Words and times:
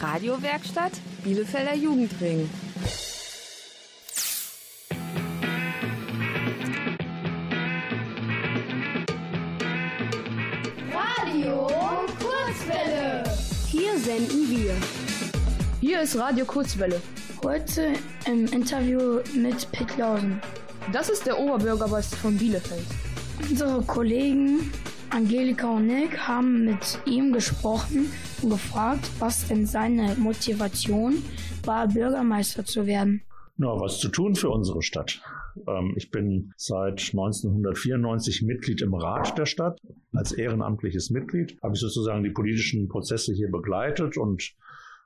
Radiowerkstatt 0.00 0.92
Bielefelder 1.24 1.74
Jugendring. 1.74 2.48
Radio 10.92 11.66
Kurzwelle. 12.20 13.24
Hier 13.66 13.98
senden 13.98 14.48
wir. 14.50 14.74
Hier 15.80 16.02
ist 16.02 16.16
Radio 16.16 16.44
Kurzwelle. 16.44 17.00
Heute 17.42 17.94
im 18.26 18.46
Interview 18.46 19.20
mit 19.34 19.70
Pitt 19.72 19.96
Lausen. 19.96 20.40
Das 20.92 21.08
ist 21.08 21.26
der 21.26 21.38
Oberbürgermeister 21.38 22.16
von 22.18 22.36
Bielefeld. 22.36 22.86
Unsere 23.50 23.82
Kollegen 23.82 24.72
Angelika 25.10 25.76
und 25.76 25.86
Nick 25.86 26.18
haben 26.18 26.64
mit 26.64 27.00
ihm 27.06 27.32
gesprochen 27.32 28.10
und 28.42 28.50
gefragt, 28.50 29.10
was 29.18 29.48
denn 29.48 29.66
seine 29.66 30.14
Motivation 30.16 31.22
war, 31.64 31.88
Bürgermeister 31.88 32.64
zu 32.64 32.86
werden. 32.86 33.22
Na, 33.56 33.68
was 33.80 33.98
zu 33.98 34.08
tun 34.08 34.34
für 34.34 34.50
unsere 34.50 34.82
Stadt. 34.82 35.20
Ähm, 35.66 35.94
ich 35.96 36.10
bin 36.10 36.52
seit 36.56 37.00
1994 37.12 38.42
Mitglied 38.42 38.82
im 38.82 38.94
Rat 38.94 39.36
der 39.36 39.46
Stadt. 39.46 39.80
Als 40.12 40.32
ehrenamtliches 40.32 41.10
Mitglied 41.10 41.58
habe 41.62 41.74
ich 41.74 41.80
sozusagen 41.80 42.22
die 42.22 42.30
politischen 42.30 42.88
Prozesse 42.88 43.32
hier 43.32 43.50
begleitet 43.50 44.16
und 44.16 44.54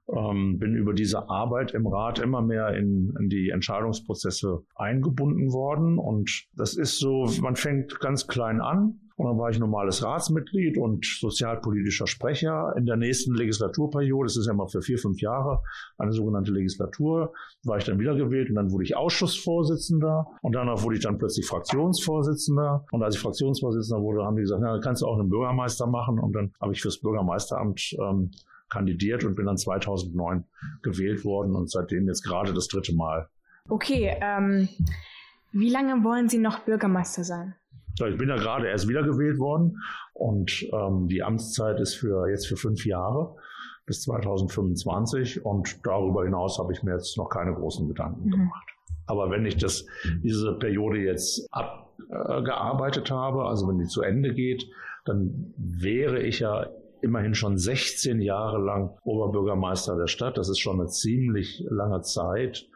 ähm, 0.08 0.58
bin 0.58 0.74
über 0.74 0.92
diese 0.92 1.28
Arbeit 1.28 1.72
im 1.72 1.86
Rat 1.86 2.18
immer 2.18 2.42
mehr 2.42 2.74
in, 2.74 3.14
in, 3.18 3.28
die 3.28 3.50
Entscheidungsprozesse 3.50 4.62
eingebunden 4.74 5.52
worden. 5.52 5.98
Und 5.98 6.46
das 6.54 6.76
ist 6.76 6.98
so, 6.98 7.30
man 7.40 7.56
fängt 7.56 8.00
ganz 8.00 8.26
klein 8.26 8.60
an. 8.60 9.00
Und 9.16 9.26
dann 9.26 9.38
war 9.38 9.50
ich 9.50 9.58
normales 9.58 10.02
Ratsmitglied 10.02 10.78
und 10.78 11.04
sozialpolitischer 11.04 12.06
Sprecher. 12.06 12.74
In 12.76 12.86
der 12.86 12.96
nächsten 12.96 13.34
Legislaturperiode, 13.34 14.26
das 14.26 14.36
ist 14.36 14.46
ja 14.46 14.54
mal 14.54 14.68
für 14.68 14.82
vier, 14.82 14.98
fünf 14.98 15.20
Jahre, 15.20 15.62
eine 15.98 16.12
sogenannte 16.12 16.52
Legislatur, 16.52 17.32
war 17.64 17.78
ich 17.78 17.84
dann 17.84 17.98
wiedergewählt 17.98 18.48
und 18.48 18.56
dann 18.56 18.70
wurde 18.70 18.84
ich 18.84 18.96
Ausschussvorsitzender 18.96 20.26
und 20.40 20.52
danach 20.52 20.82
wurde 20.82 20.96
ich 20.96 21.02
dann 21.02 21.18
plötzlich 21.18 21.46
Fraktionsvorsitzender. 21.46 22.86
Und 22.90 23.02
als 23.02 23.16
ich 23.16 23.20
Fraktionsvorsitzender 23.20 24.02
wurde, 24.02 24.24
haben 24.24 24.36
die 24.36 24.42
gesagt, 24.42 24.62
na, 24.62 24.78
kannst 24.80 25.02
du 25.02 25.06
auch 25.06 25.18
einen 25.18 25.28
Bürgermeister 25.28 25.86
machen. 25.86 26.18
Und 26.18 26.32
dann 26.34 26.52
habe 26.60 26.72
ich 26.72 26.82
fürs 26.82 26.98
Bürgermeisteramt 26.98 27.96
ähm, 28.00 28.30
kandidiert 28.70 29.24
und 29.24 29.34
bin 29.34 29.46
dann 29.46 29.58
2009 29.58 30.44
gewählt 30.82 31.24
worden 31.24 31.54
und 31.54 31.70
seitdem 31.70 32.06
jetzt 32.08 32.22
gerade 32.22 32.54
das 32.54 32.68
dritte 32.68 32.94
Mal. 32.94 33.28
Okay, 33.68 34.16
ähm, 34.20 34.68
wie 35.52 35.68
lange 35.68 36.02
wollen 36.02 36.28
Sie 36.28 36.38
noch 36.38 36.60
Bürgermeister 36.60 37.24
sein? 37.24 37.54
Ich 37.94 38.18
bin 38.18 38.28
ja 38.28 38.36
gerade 38.36 38.68
erst 38.68 38.88
wiedergewählt 38.88 39.38
worden 39.38 39.78
und 40.14 40.66
ähm, 40.72 41.08
die 41.08 41.22
Amtszeit 41.22 41.78
ist 41.80 41.94
für 41.94 42.28
jetzt 42.28 42.46
für 42.46 42.56
fünf 42.56 42.86
Jahre 42.86 43.36
bis 43.86 44.02
2025 44.02 45.44
und 45.44 45.84
darüber 45.84 46.24
hinaus 46.24 46.58
habe 46.58 46.72
ich 46.72 46.82
mir 46.82 46.92
jetzt 46.92 47.16
noch 47.18 47.28
keine 47.28 47.54
großen 47.54 47.88
Gedanken 47.88 48.26
mhm. 48.26 48.30
gemacht. 48.30 48.68
Aber 49.06 49.30
wenn 49.30 49.44
ich 49.44 49.56
das, 49.56 49.84
diese 50.22 50.54
Periode 50.54 50.98
jetzt 50.98 51.46
abgearbeitet 51.50 53.10
äh, 53.10 53.14
habe, 53.14 53.44
also 53.44 53.68
wenn 53.68 53.78
die 53.78 53.86
zu 53.86 54.02
Ende 54.02 54.32
geht, 54.32 54.66
dann 55.04 55.52
wäre 55.56 56.22
ich 56.22 56.38
ja 56.40 56.68
immerhin 57.02 57.34
schon 57.34 57.58
16 57.58 58.20
Jahre 58.20 58.58
lang 58.58 58.96
Oberbürgermeister 59.02 59.96
der 59.96 60.06
Stadt. 60.06 60.38
Das 60.38 60.48
ist 60.48 60.60
schon 60.60 60.80
eine 60.80 60.88
ziemlich 60.88 61.64
lange 61.68 62.00
Zeit. 62.02 62.68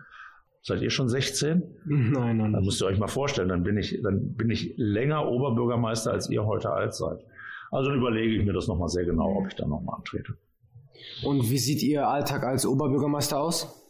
Seid 0.66 0.82
ihr 0.82 0.90
schon 0.90 1.08
16? 1.08 1.62
Nein, 1.84 2.38
nein. 2.38 2.52
Dann 2.52 2.64
müsst 2.64 2.82
ihr 2.82 2.86
euch 2.86 2.98
mal 2.98 3.06
vorstellen, 3.06 3.48
dann 3.48 3.62
bin 3.62 3.78
ich, 3.78 4.00
dann 4.02 4.34
bin 4.34 4.50
ich 4.50 4.74
länger 4.76 5.28
Oberbürgermeister, 5.28 6.10
als 6.10 6.28
ihr 6.28 6.44
heute 6.44 6.70
alt 6.70 6.92
seid. 6.92 7.20
Also 7.70 7.90
dann 7.90 7.98
überlege 8.00 8.34
ich 8.34 8.44
mir 8.44 8.52
das 8.52 8.66
nochmal 8.66 8.88
sehr 8.88 9.04
genau, 9.04 9.36
ob 9.36 9.46
ich 9.46 9.54
da 9.54 9.64
nochmal 9.64 9.94
antrete. 9.98 10.34
Und 11.22 11.48
wie 11.50 11.58
sieht 11.58 11.84
Ihr 11.84 12.08
Alltag 12.08 12.42
als 12.42 12.66
Oberbürgermeister 12.66 13.38
aus? 13.38 13.85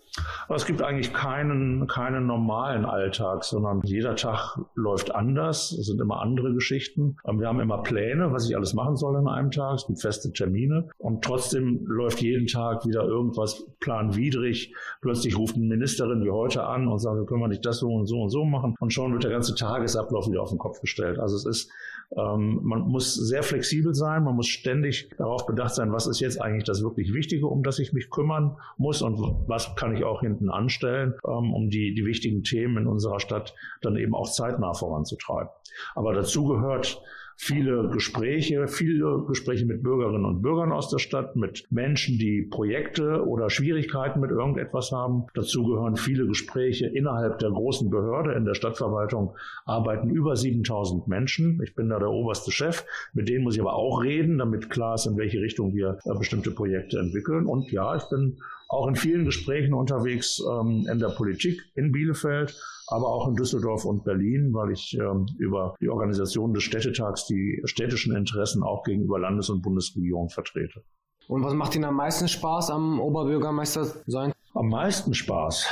Aber 0.47 0.57
es 0.57 0.67
gibt 0.67 0.83
eigentlich 0.83 1.13
keinen, 1.13 1.87
keinen 1.87 2.27
normalen 2.27 2.85
Alltag, 2.85 3.45
sondern 3.45 3.81
jeder 3.85 4.17
Tag 4.17 4.59
läuft 4.75 5.15
anders. 5.15 5.73
Es 5.73 5.87
sind 5.87 6.01
immer 6.01 6.21
andere 6.21 6.55
Geschichten. 6.55 7.17
Wir 7.25 7.49
haben 7.49 7.61
immer 7.61 7.83
Pläne, 7.83 8.33
was 8.33 8.49
ich 8.49 8.57
alles 8.57 8.75
machen 8.75 8.97
soll 8.97 9.19
in 9.19 9.29
einem 9.29 9.51
Tag. 9.51 9.77
Es 9.77 9.87
gibt 9.87 10.01
feste 10.01 10.33
Termine. 10.33 10.89
Und 10.99 11.25
trotzdem 11.25 11.87
läuft 11.87 12.21
jeden 12.21 12.47
Tag 12.47 12.87
wieder 12.87 13.05
irgendwas 13.05 13.67
planwidrig. 13.81 14.75
Plötzlich 15.01 15.37
ruft 15.37 15.57
eine 15.57 15.65
Ministerin 15.65 16.25
wie 16.25 16.31
heute 16.31 16.65
an 16.65 16.89
und 16.89 16.99
sagt, 16.99 17.27
können 17.27 17.41
wir 17.41 17.49
nicht 17.49 17.67
das 17.67 17.79
so 17.79 17.93
und 17.93 18.07
so 18.07 18.23
und 18.23 18.31
so 18.31 18.45
machen. 18.45 18.75
Und 18.79 18.93
schon 18.93 19.13
wird 19.13 19.25
der 19.25 19.31
ganze 19.31 19.55
Tagesablauf 19.55 20.29
wieder 20.29 20.43
auf 20.43 20.51
den 20.51 20.59
Kopf 20.59 20.81
gestellt. 20.81 21.19
Also 21.19 21.37
es 21.37 21.45
ist 21.45 21.71
ähm, 22.15 22.61
man 22.63 22.83
muss 22.83 23.15
sehr 23.15 23.43
flexibel 23.43 23.95
sein, 23.95 24.23
man 24.23 24.37
muss 24.37 24.47
ständig 24.47 25.11
darauf 25.19 25.45
bedacht 25.47 25.75
sein, 25.75 25.93
was 25.93 26.07
ist 26.07 26.21
jetzt 26.21 26.41
eigentlich 26.41 26.65
das 26.65 26.83
wirklich 26.83 27.13
Wichtige, 27.13 27.47
um 27.49 27.63
das 27.63 27.79
ich 27.79 27.93
mich 27.93 28.11
kümmern 28.11 28.57
muss 28.77 29.03
und 29.03 29.19
was 29.49 29.75
kann 29.75 29.97
ich 29.97 30.05
auch 30.07 30.21
hinten 30.21 30.51
anstellen, 30.51 31.15
ähm, 31.27 31.53
um 31.53 31.71
die, 31.71 31.95
die 31.95 32.05
wichtigen 32.05 32.43
Themen 32.43 32.79
in 32.79 32.87
unserer 32.87 33.21
Stadt 33.21 33.55
dann 33.83 33.97
eben 33.97 34.15
auch 34.15 34.31
zeitnah 34.31 34.75
voranzutreiben. 34.75 35.51
Aber 35.95 36.15
dazu 36.15 36.47
gehört 36.47 37.01
viele 37.37 37.89
Gespräche, 37.91 38.67
viele 38.67 39.25
Gespräche 39.29 39.67
mit 39.67 39.83
Bürgerinnen 39.83 40.25
und 40.25 40.43
Bürgern 40.43 40.73
aus 40.73 40.89
der 40.89 40.99
Stadt, 40.99 41.37
mit 41.37 41.67
Menschen, 41.71 42.19
die 42.19 42.43
Projekte 42.43 43.27
oder 43.27 43.51
Schwierigkeiten 43.51 44.21
mit 44.21 44.31
irgendetwas 44.31 44.91
haben. 44.91 45.27
Dazu 45.35 45.65
gehören 45.65 45.97
viele 45.97 46.27
Gespräche 46.27 46.87
innerhalb 46.87 47.39
der 47.39 47.51
großen 47.51 47.91
Behörde. 47.91 48.33
In 48.33 48.47
der 48.47 48.55
Stadtverwaltung 48.55 49.35
arbeiten 49.67 50.09
über 50.09 50.35
7000 50.35 51.07
Menschen. 51.09 51.61
Ich 51.63 51.75
bin 51.75 51.91
da 51.91 51.99
der 51.99 52.11
oberste 52.11 52.51
Chef. 52.51 52.85
Mit 53.13 53.29
denen 53.29 53.45
muss 53.45 53.55
ich 53.55 53.61
aber 53.61 53.75
auch 53.75 54.03
reden, 54.03 54.39
damit 54.39 54.71
klar 54.71 54.95
ist, 54.95 55.07
in 55.07 55.17
welche 55.17 55.41
Richtung 55.41 55.75
wir 55.75 55.99
äh, 56.05 56.15
bestimmte 56.19 56.51
Projekte 56.51 56.99
entwickeln. 56.99 57.47
Und 57.47 57.71
ja, 57.71 57.97
ich 57.97 58.05
bin 58.09 58.39
auch 58.69 58.89
in 58.89 58.97
vielen 58.97 59.25
Gesprächen 59.25 59.75
unterwegs 59.75 60.43
ähm, 60.51 60.87
in 60.91 60.99
der 60.99 61.11
Politik 61.11 61.61
in 61.75 61.93
Bielefeld, 61.93 62.59
aber 62.89 63.09
auch 63.09 63.29
in 63.29 63.35
Düsseldorf 63.35 63.85
und 63.85 64.05
Berlin, 64.05 64.53
weil 64.53 64.73
ich 64.73 64.97
ähm, 64.99 65.27
über 65.39 65.77
die 65.81 65.89
Organisation 65.89 66.53
des 66.53 66.65
Städtetags 66.65 67.27
die 67.27 67.63
städtischen 67.65 68.17
Interessen 68.17 68.63
auch 68.63 68.83
gegenüber 68.83 69.19
Landes- 69.19 69.51
und 69.51 69.63
Bundesregierung 69.63 70.29
vertrete. 70.31 70.83
Und 71.29 71.43
was 71.43 71.55
macht 71.55 71.75
Ihnen 71.75 71.85
am 71.85 71.97
meisten 71.97 72.29
Spaß 72.29 72.71
am 72.71 73.01
Oberbürgermeister 73.01 73.87
sein? 74.07 74.33
Am 74.55 74.69
meisten 74.69 75.13
Spaß. 75.13 75.67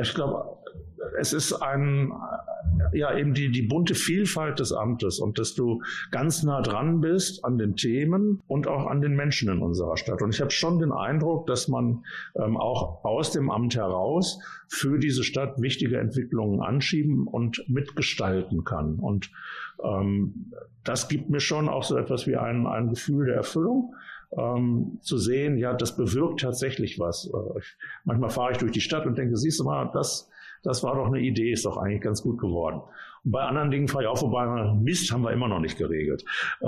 Ich 0.00 0.14
glaube, 0.14 0.58
es 1.18 1.32
ist 1.32 1.52
ein, 1.52 2.12
ja, 2.92 3.16
eben 3.16 3.34
die, 3.34 3.50
die 3.50 3.62
bunte 3.62 3.94
Vielfalt 3.94 4.58
des 4.58 4.72
Amtes 4.72 5.18
und 5.18 5.38
dass 5.38 5.54
du 5.54 5.82
ganz 6.10 6.42
nah 6.42 6.60
dran 6.60 7.00
bist 7.00 7.44
an 7.44 7.58
den 7.58 7.76
Themen 7.76 8.42
und 8.46 8.68
auch 8.68 8.86
an 8.86 9.00
den 9.00 9.16
Menschen 9.16 9.48
in 9.48 9.60
unserer 9.60 9.96
Stadt. 9.96 10.22
Und 10.22 10.34
ich 10.34 10.40
habe 10.40 10.50
schon 10.50 10.78
den 10.78 10.92
Eindruck, 10.92 11.46
dass 11.46 11.68
man 11.68 12.04
ähm, 12.36 12.56
auch 12.56 13.04
aus 13.04 13.32
dem 13.32 13.50
Amt 13.50 13.74
heraus 13.74 14.40
für 14.68 14.98
diese 14.98 15.24
Stadt 15.24 15.60
wichtige 15.60 15.98
Entwicklungen 15.98 16.60
anschieben 16.60 17.26
und 17.26 17.64
mitgestalten 17.68 18.64
kann. 18.64 18.96
Und 18.96 19.30
ähm, 19.82 20.52
das 20.84 21.08
gibt 21.08 21.30
mir 21.30 21.40
schon 21.40 21.68
auch 21.68 21.82
so 21.82 21.96
etwas 21.96 22.26
wie 22.26 22.36
ein, 22.36 22.66
ein 22.66 22.90
Gefühl 22.90 23.26
der 23.26 23.36
Erfüllung. 23.36 23.94
Ähm, 24.36 24.98
zu 25.00 25.16
sehen, 25.16 25.56
ja, 25.56 25.72
das 25.72 25.96
bewirkt 25.96 26.40
tatsächlich 26.40 26.98
was. 26.98 27.26
Äh, 27.32 27.60
manchmal 28.04 28.30
fahre 28.30 28.52
ich 28.52 28.58
durch 28.58 28.72
die 28.72 28.80
Stadt 28.80 29.06
und 29.06 29.16
denke, 29.16 29.36
siehst 29.36 29.58
du 29.58 29.64
mal, 29.64 29.90
das, 29.92 30.28
das 30.62 30.82
war 30.82 30.96
doch 30.96 31.06
eine 31.06 31.20
Idee, 31.20 31.52
ist 31.52 31.64
doch 31.64 31.78
eigentlich 31.78 32.02
ganz 32.02 32.22
gut 32.22 32.38
geworden. 32.38 32.82
Bei 33.30 33.42
anderen 33.42 33.70
Dingen 33.70 33.88
fahre 33.88 34.04
ich 34.04 34.08
auch 34.08 34.18
vorbei, 34.18 34.46
Mist 34.80 35.12
haben 35.12 35.22
wir 35.22 35.32
immer 35.32 35.48
noch 35.48 35.60
nicht 35.60 35.76
geregelt. 35.76 36.24
Äh, 36.60 36.66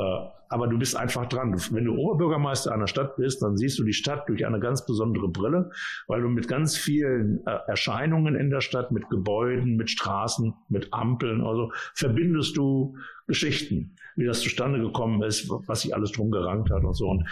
aber 0.50 0.66
du 0.66 0.78
bist 0.78 0.97
einfach 0.97 1.26
dran. 1.26 1.54
Wenn 1.71 1.84
du 1.84 1.94
Oberbürgermeister 1.94 2.72
einer 2.72 2.88
Stadt 2.88 3.16
bist, 3.16 3.41
dann 3.41 3.56
siehst 3.56 3.78
du 3.78 3.84
die 3.84 3.93
Stadt 3.93 4.28
durch 4.28 4.44
eine 4.44 4.59
ganz 4.59 4.84
besondere 4.84 5.28
Brille, 5.28 5.70
weil 6.09 6.22
du 6.22 6.28
mit 6.28 6.49
ganz 6.49 6.76
vielen 6.76 7.47
äh, 7.47 7.59
Erscheinungen 7.69 8.34
in 8.34 8.50
der 8.50 8.60
Stadt, 8.60 8.91
mit 8.91 9.09
Gebäuden, 9.09 9.76
mit 9.76 9.91
Straßen, 9.91 10.53
mit 10.69 10.93
Ampeln, 10.93 11.41
also 11.41 11.70
verbindest 11.94 12.56
du 12.56 12.97
Geschichten, 13.28 13.94
wie 14.16 14.26
das 14.26 14.41
zustande 14.41 14.81
gekommen 14.81 15.22
ist, 15.22 15.49
was 15.49 15.82
sich 15.82 15.94
alles 15.94 16.10
drum 16.10 16.32
gerankt 16.32 16.70
hat 16.70 16.82
und 16.82 16.94
so. 16.94 17.09
Und 17.09 17.28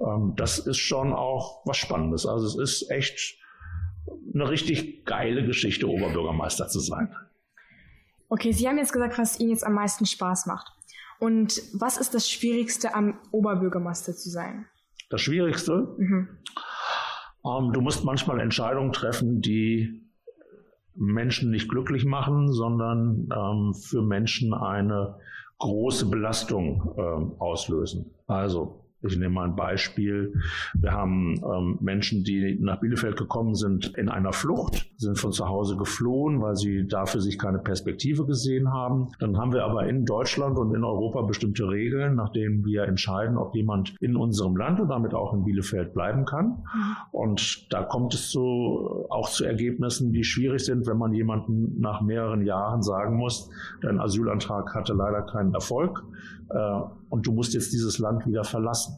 ähm, 0.00 0.32
das 0.36 0.58
ist 0.58 0.78
schon 0.78 1.12
auch 1.12 1.66
was 1.66 1.76
Spannendes. 1.76 2.26
Also 2.26 2.46
es 2.46 2.56
ist 2.56 2.90
echt 2.90 3.36
eine 4.34 4.48
richtig 4.48 5.04
geile 5.04 5.44
Geschichte, 5.44 5.86
Oberbürgermeister 5.88 6.68
zu 6.68 6.80
sein. 6.80 7.14
Okay, 8.32 8.50
Sie 8.52 8.66
haben 8.66 8.78
jetzt 8.78 8.94
gesagt, 8.94 9.18
was 9.18 9.38
Ihnen 9.40 9.50
jetzt 9.50 9.66
am 9.66 9.74
meisten 9.74 10.06
Spaß 10.06 10.46
macht. 10.46 10.72
Und 11.18 11.60
was 11.74 11.98
ist 11.98 12.14
das 12.14 12.30
Schwierigste 12.30 12.94
am 12.94 13.18
Oberbürgermeister 13.30 14.14
zu 14.14 14.30
sein? 14.30 14.64
Das 15.10 15.20
Schwierigste? 15.20 15.94
Mhm. 15.98 16.28
Ähm, 17.44 17.72
du 17.74 17.82
musst 17.82 18.06
manchmal 18.06 18.40
Entscheidungen 18.40 18.90
treffen, 18.90 19.42
die 19.42 20.00
Menschen 20.94 21.50
nicht 21.50 21.68
glücklich 21.68 22.06
machen, 22.06 22.50
sondern 22.50 23.28
ähm, 23.36 23.74
für 23.74 24.00
Menschen 24.00 24.54
eine 24.54 25.18
große 25.58 26.06
Belastung 26.06 26.94
ähm, 26.96 27.32
auslösen. 27.38 28.14
Also 28.26 28.81
Ich 29.02 29.16
nehme 29.16 29.34
mal 29.34 29.48
ein 29.48 29.56
Beispiel. 29.56 30.34
Wir 30.74 30.92
haben 30.92 31.40
ähm, 31.44 31.78
Menschen, 31.80 32.24
die 32.24 32.58
nach 32.60 32.80
Bielefeld 32.80 33.16
gekommen 33.16 33.54
sind 33.54 33.96
in 33.96 34.08
einer 34.08 34.32
Flucht, 34.32 34.90
sind 34.96 35.18
von 35.18 35.32
zu 35.32 35.48
Hause 35.48 35.76
geflohen, 35.76 36.40
weil 36.40 36.56
sie 36.56 36.86
da 36.86 37.06
für 37.06 37.20
sich 37.20 37.38
keine 37.38 37.58
Perspektive 37.58 38.26
gesehen 38.26 38.72
haben. 38.72 39.08
Dann 39.18 39.36
haben 39.36 39.52
wir 39.52 39.64
aber 39.64 39.88
in 39.88 40.04
Deutschland 40.04 40.56
und 40.56 40.74
in 40.74 40.84
Europa 40.84 41.22
bestimmte 41.22 41.68
Regeln, 41.68 42.14
nach 42.14 42.30
denen 42.30 42.64
wir 42.64 42.84
entscheiden, 42.84 43.36
ob 43.36 43.54
jemand 43.54 43.94
in 44.00 44.16
unserem 44.16 44.56
Land 44.56 44.80
und 44.80 44.88
damit 44.88 45.14
auch 45.14 45.34
in 45.34 45.44
Bielefeld 45.44 45.94
bleiben 45.94 46.24
kann. 46.24 46.46
Mhm. 46.46 46.96
Und 47.10 47.72
da 47.72 47.82
kommt 47.82 48.14
es 48.14 48.30
so 48.30 49.06
auch 49.10 49.28
zu 49.28 49.44
Ergebnissen, 49.44 50.12
die 50.12 50.24
schwierig 50.24 50.64
sind, 50.64 50.86
wenn 50.86 50.98
man 50.98 51.12
jemanden 51.12 51.80
nach 51.80 52.02
mehreren 52.02 52.44
Jahren 52.44 52.82
sagen 52.82 53.16
muss, 53.16 53.50
dein 53.80 54.00
Asylantrag 54.00 54.74
hatte 54.74 54.92
leider 54.92 55.22
keinen 55.22 55.54
Erfolg 55.54 56.04
äh, 56.50 56.80
und 57.12 57.26
du 57.26 57.32
musst 57.32 57.52
jetzt 57.52 57.74
dieses 57.74 57.98
Land 57.98 58.26
wieder 58.26 58.42
verlassen. 58.42 58.96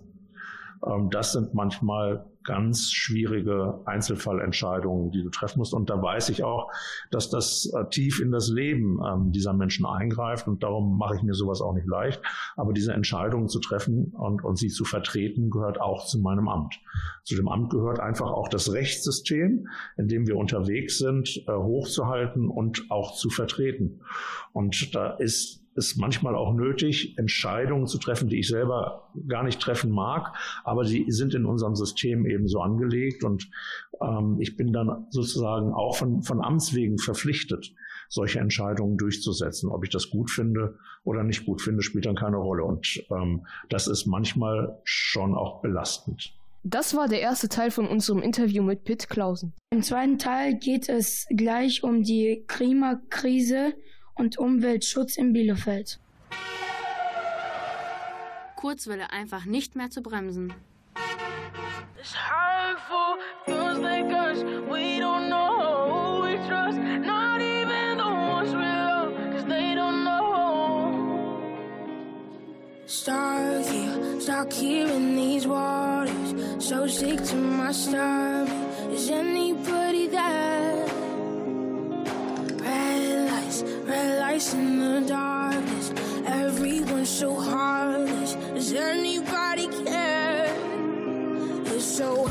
Ähm, 0.86 1.10
das 1.10 1.32
sind 1.32 1.52
manchmal 1.52 2.24
ganz 2.44 2.92
schwierige 2.92 3.80
Einzelfallentscheidungen, 3.86 5.10
die 5.10 5.22
du 5.22 5.30
treffen 5.30 5.58
musst. 5.58 5.74
Und 5.74 5.90
da 5.90 6.00
weiß 6.00 6.28
ich 6.28 6.44
auch, 6.44 6.70
dass 7.10 7.28
das 7.28 7.72
äh, 7.74 7.88
tief 7.88 8.20
in 8.20 8.30
das 8.30 8.48
Leben 8.48 9.00
ähm, 9.04 9.32
dieser 9.32 9.52
Menschen 9.52 9.84
eingreift. 9.84 10.46
Und 10.46 10.62
darum 10.62 10.96
mache 10.96 11.16
ich 11.16 11.22
mir 11.22 11.34
sowas 11.34 11.60
auch 11.60 11.74
nicht 11.74 11.88
leicht. 11.88 12.22
Aber 12.54 12.72
diese 12.72 12.92
Entscheidungen 12.92 13.48
zu 13.48 13.58
treffen 13.58 14.12
und, 14.12 14.44
und 14.44 14.56
sie 14.56 14.68
zu 14.68 14.84
vertreten, 14.84 15.50
gehört 15.50 15.80
auch 15.80 16.06
zu 16.06 16.20
meinem 16.20 16.46
Amt. 16.46 16.78
Zu 17.24 17.34
dem 17.34 17.48
Amt 17.48 17.70
gehört 17.70 17.98
einfach 17.98 18.30
auch 18.30 18.48
das 18.48 18.72
Rechtssystem, 18.72 19.66
in 19.96 20.06
dem 20.06 20.28
wir 20.28 20.36
unterwegs 20.36 20.98
sind, 20.98 21.42
äh, 21.48 21.52
hochzuhalten 21.52 22.48
und 22.48 22.84
auch 22.90 23.16
zu 23.16 23.28
vertreten. 23.28 24.02
Und 24.52 24.94
da 24.94 25.14
ist 25.14 25.63
ist 25.74 25.96
manchmal 25.96 26.34
auch 26.34 26.52
nötig, 26.54 27.18
Entscheidungen 27.18 27.86
zu 27.86 27.98
treffen, 27.98 28.28
die 28.28 28.38
ich 28.38 28.48
selber 28.48 29.10
gar 29.28 29.42
nicht 29.42 29.60
treffen 29.60 29.90
mag, 29.90 30.34
aber 30.64 30.84
sie 30.84 31.04
sind 31.08 31.34
in 31.34 31.46
unserem 31.46 31.74
System 31.74 32.26
eben 32.26 32.48
so 32.48 32.60
angelegt 32.60 33.24
und 33.24 33.48
ähm, 34.00 34.36
ich 34.40 34.56
bin 34.56 34.72
dann 34.72 35.06
sozusagen 35.10 35.72
auch 35.72 35.96
von, 35.96 36.22
von 36.22 36.42
Amts 36.42 36.74
wegen 36.74 36.98
verpflichtet, 36.98 37.72
solche 38.08 38.38
Entscheidungen 38.38 38.96
durchzusetzen. 38.96 39.70
Ob 39.70 39.84
ich 39.84 39.90
das 39.90 40.10
gut 40.10 40.30
finde 40.30 40.78
oder 41.02 41.24
nicht 41.24 41.44
gut 41.44 41.60
finde, 41.60 41.82
spielt 41.82 42.06
dann 42.06 42.16
keine 42.16 42.36
Rolle 42.36 42.64
und 42.64 43.02
ähm, 43.10 43.46
das 43.68 43.86
ist 43.88 44.06
manchmal 44.06 44.78
schon 44.84 45.34
auch 45.34 45.60
belastend. 45.60 46.34
Das 46.66 46.96
war 46.96 47.08
der 47.08 47.20
erste 47.20 47.50
Teil 47.50 47.70
von 47.70 47.86
unserem 47.86 48.22
Interview 48.22 48.62
mit 48.62 48.84
Pitt 48.84 49.10
Klausen. 49.10 49.52
Im 49.68 49.82
zweiten 49.82 50.18
Teil 50.18 50.58
geht 50.58 50.88
es 50.88 51.26
gleich 51.28 51.82
um 51.82 52.02
die 52.02 52.42
Klimakrise 52.46 53.74
und 54.14 54.38
Umweltschutz 54.38 55.16
in 55.16 55.32
Bielefeld. 55.32 55.98
Kurzwelle 58.56 59.10
einfach 59.10 59.44
nicht 59.44 59.76
mehr 59.76 59.90
zu 59.90 60.02
bremsen. 60.02 60.54
Stuck 72.86 73.66
here, 73.66 74.20
stuck 74.20 74.52
here 74.52 74.88
in 74.88 75.16
these 75.16 75.46
waters. 75.46 76.34
So 76.58 76.86
sick 76.86 77.22
to 77.24 77.36
my 77.36 77.72
stomach. 77.72 78.48
Is 78.90 79.10
anybody 79.10 80.06
there? 80.06 80.83
Lights 84.34 84.52
in 84.52 84.80
the 84.80 85.00
darkness. 85.06 85.92
Everyone's 86.26 87.08
so 87.08 87.36
heartless. 87.38 88.34
Does 88.34 88.72
anybody 88.72 89.68
care? 89.84 90.52
It's 91.66 91.84
so 91.84 92.26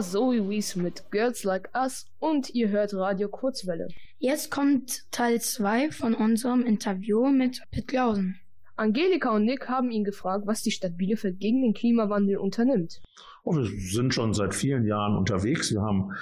war 0.00 0.04
Zoe 0.06 0.48
Wees 0.48 0.76
mit 0.76 1.10
Girls 1.10 1.44
Like 1.44 1.68
Us 1.74 2.06
und 2.20 2.54
ihr 2.54 2.70
hört 2.70 2.94
Radio 2.94 3.28
Kurzwelle. 3.28 3.88
Jetzt 4.18 4.50
kommt 4.50 5.04
Teil 5.10 5.42
2 5.42 5.90
von 5.90 6.14
unserem 6.14 6.64
Interview 6.64 7.28
mit 7.28 7.60
Pitt 7.70 7.88
Klausen. 7.88 8.40
Angelika 8.76 9.28
und 9.36 9.44
Nick 9.44 9.68
haben 9.68 9.90
ihn 9.90 10.04
gefragt, 10.04 10.46
was 10.46 10.62
die 10.62 10.70
Stadt 10.70 10.96
Bielefeld 10.96 11.38
gegen 11.38 11.60
den 11.60 11.74
Klimawandel 11.74 12.38
unternimmt. 12.38 13.02
Oh, 13.44 13.54
wir 13.54 13.66
sind 13.66 14.14
schon 14.14 14.32
seit 14.32 14.54
vielen 14.54 14.86
Jahren 14.86 15.18
unterwegs. 15.18 15.70
Wir 15.70 15.82
haben 15.82 16.12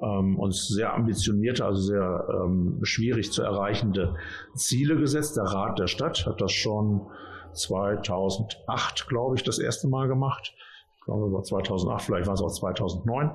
ähm, 0.00 0.38
uns 0.38 0.68
sehr 0.68 0.94
ambitionierte, 0.94 1.66
also 1.66 1.82
sehr 1.82 2.26
ähm, 2.42 2.78
schwierig 2.84 3.32
zu 3.32 3.42
erreichende 3.42 4.14
Ziele 4.54 4.96
gesetzt. 4.96 5.36
Der 5.36 5.44
Rat 5.44 5.78
der 5.78 5.88
Stadt 5.88 6.24
hat 6.24 6.40
das 6.40 6.52
schon 6.52 7.02
2008, 7.52 9.08
glaube 9.08 9.36
ich, 9.36 9.42
das 9.42 9.58
erste 9.58 9.88
Mal 9.88 10.08
gemacht. 10.08 10.54
Glaube, 11.06 11.26
es 11.26 11.32
war 11.32 11.42
2008, 11.42 12.04
vielleicht 12.04 12.26
war 12.26 12.34
es 12.34 12.42
auch 12.42 12.52
2009 12.52 13.30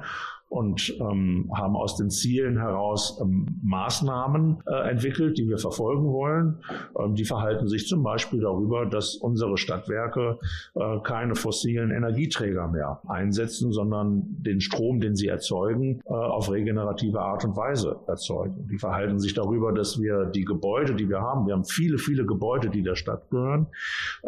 und 0.51 0.97
ähm, 0.99 1.49
haben 1.55 1.77
aus 1.77 1.95
den 1.95 2.09
Zielen 2.09 2.57
heraus 2.57 3.17
ähm, 3.21 3.45
Maßnahmen 3.63 4.57
äh, 4.67 4.89
entwickelt, 4.89 5.37
die 5.37 5.47
wir 5.47 5.57
verfolgen 5.57 6.11
wollen. 6.11 6.57
Ähm, 6.99 7.15
die 7.15 7.23
verhalten 7.23 7.69
sich 7.69 7.87
zum 7.87 8.03
Beispiel 8.03 8.41
darüber, 8.41 8.85
dass 8.85 9.15
unsere 9.15 9.57
Stadtwerke 9.57 10.39
äh, 10.75 10.99
keine 11.03 11.35
fossilen 11.35 11.91
Energieträger 11.91 12.67
mehr 12.67 12.99
einsetzen, 13.07 13.71
sondern 13.71 14.23
den 14.27 14.59
Strom, 14.59 14.99
den 14.99 15.15
sie 15.15 15.29
erzeugen, 15.29 16.01
äh, 16.05 16.11
auf 16.11 16.51
regenerative 16.51 17.21
Art 17.21 17.45
und 17.45 17.55
Weise 17.55 18.01
erzeugen. 18.07 18.67
Die 18.69 18.77
verhalten 18.77 19.19
sich 19.19 19.33
darüber, 19.33 19.71
dass 19.71 20.01
wir 20.01 20.25
die 20.25 20.43
Gebäude, 20.43 20.95
die 20.95 21.07
wir 21.07 21.21
haben, 21.21 21.47
wir 21.47 21.53
haben 21.53 21.63
viele, 21.63 21.97
viele 21.97 22.25
Gebäude, 22.25 22.69
die 22.69 22.83
der 22.83 22.95
Stadt 22.95 23.29
gehören, 23.29 23.67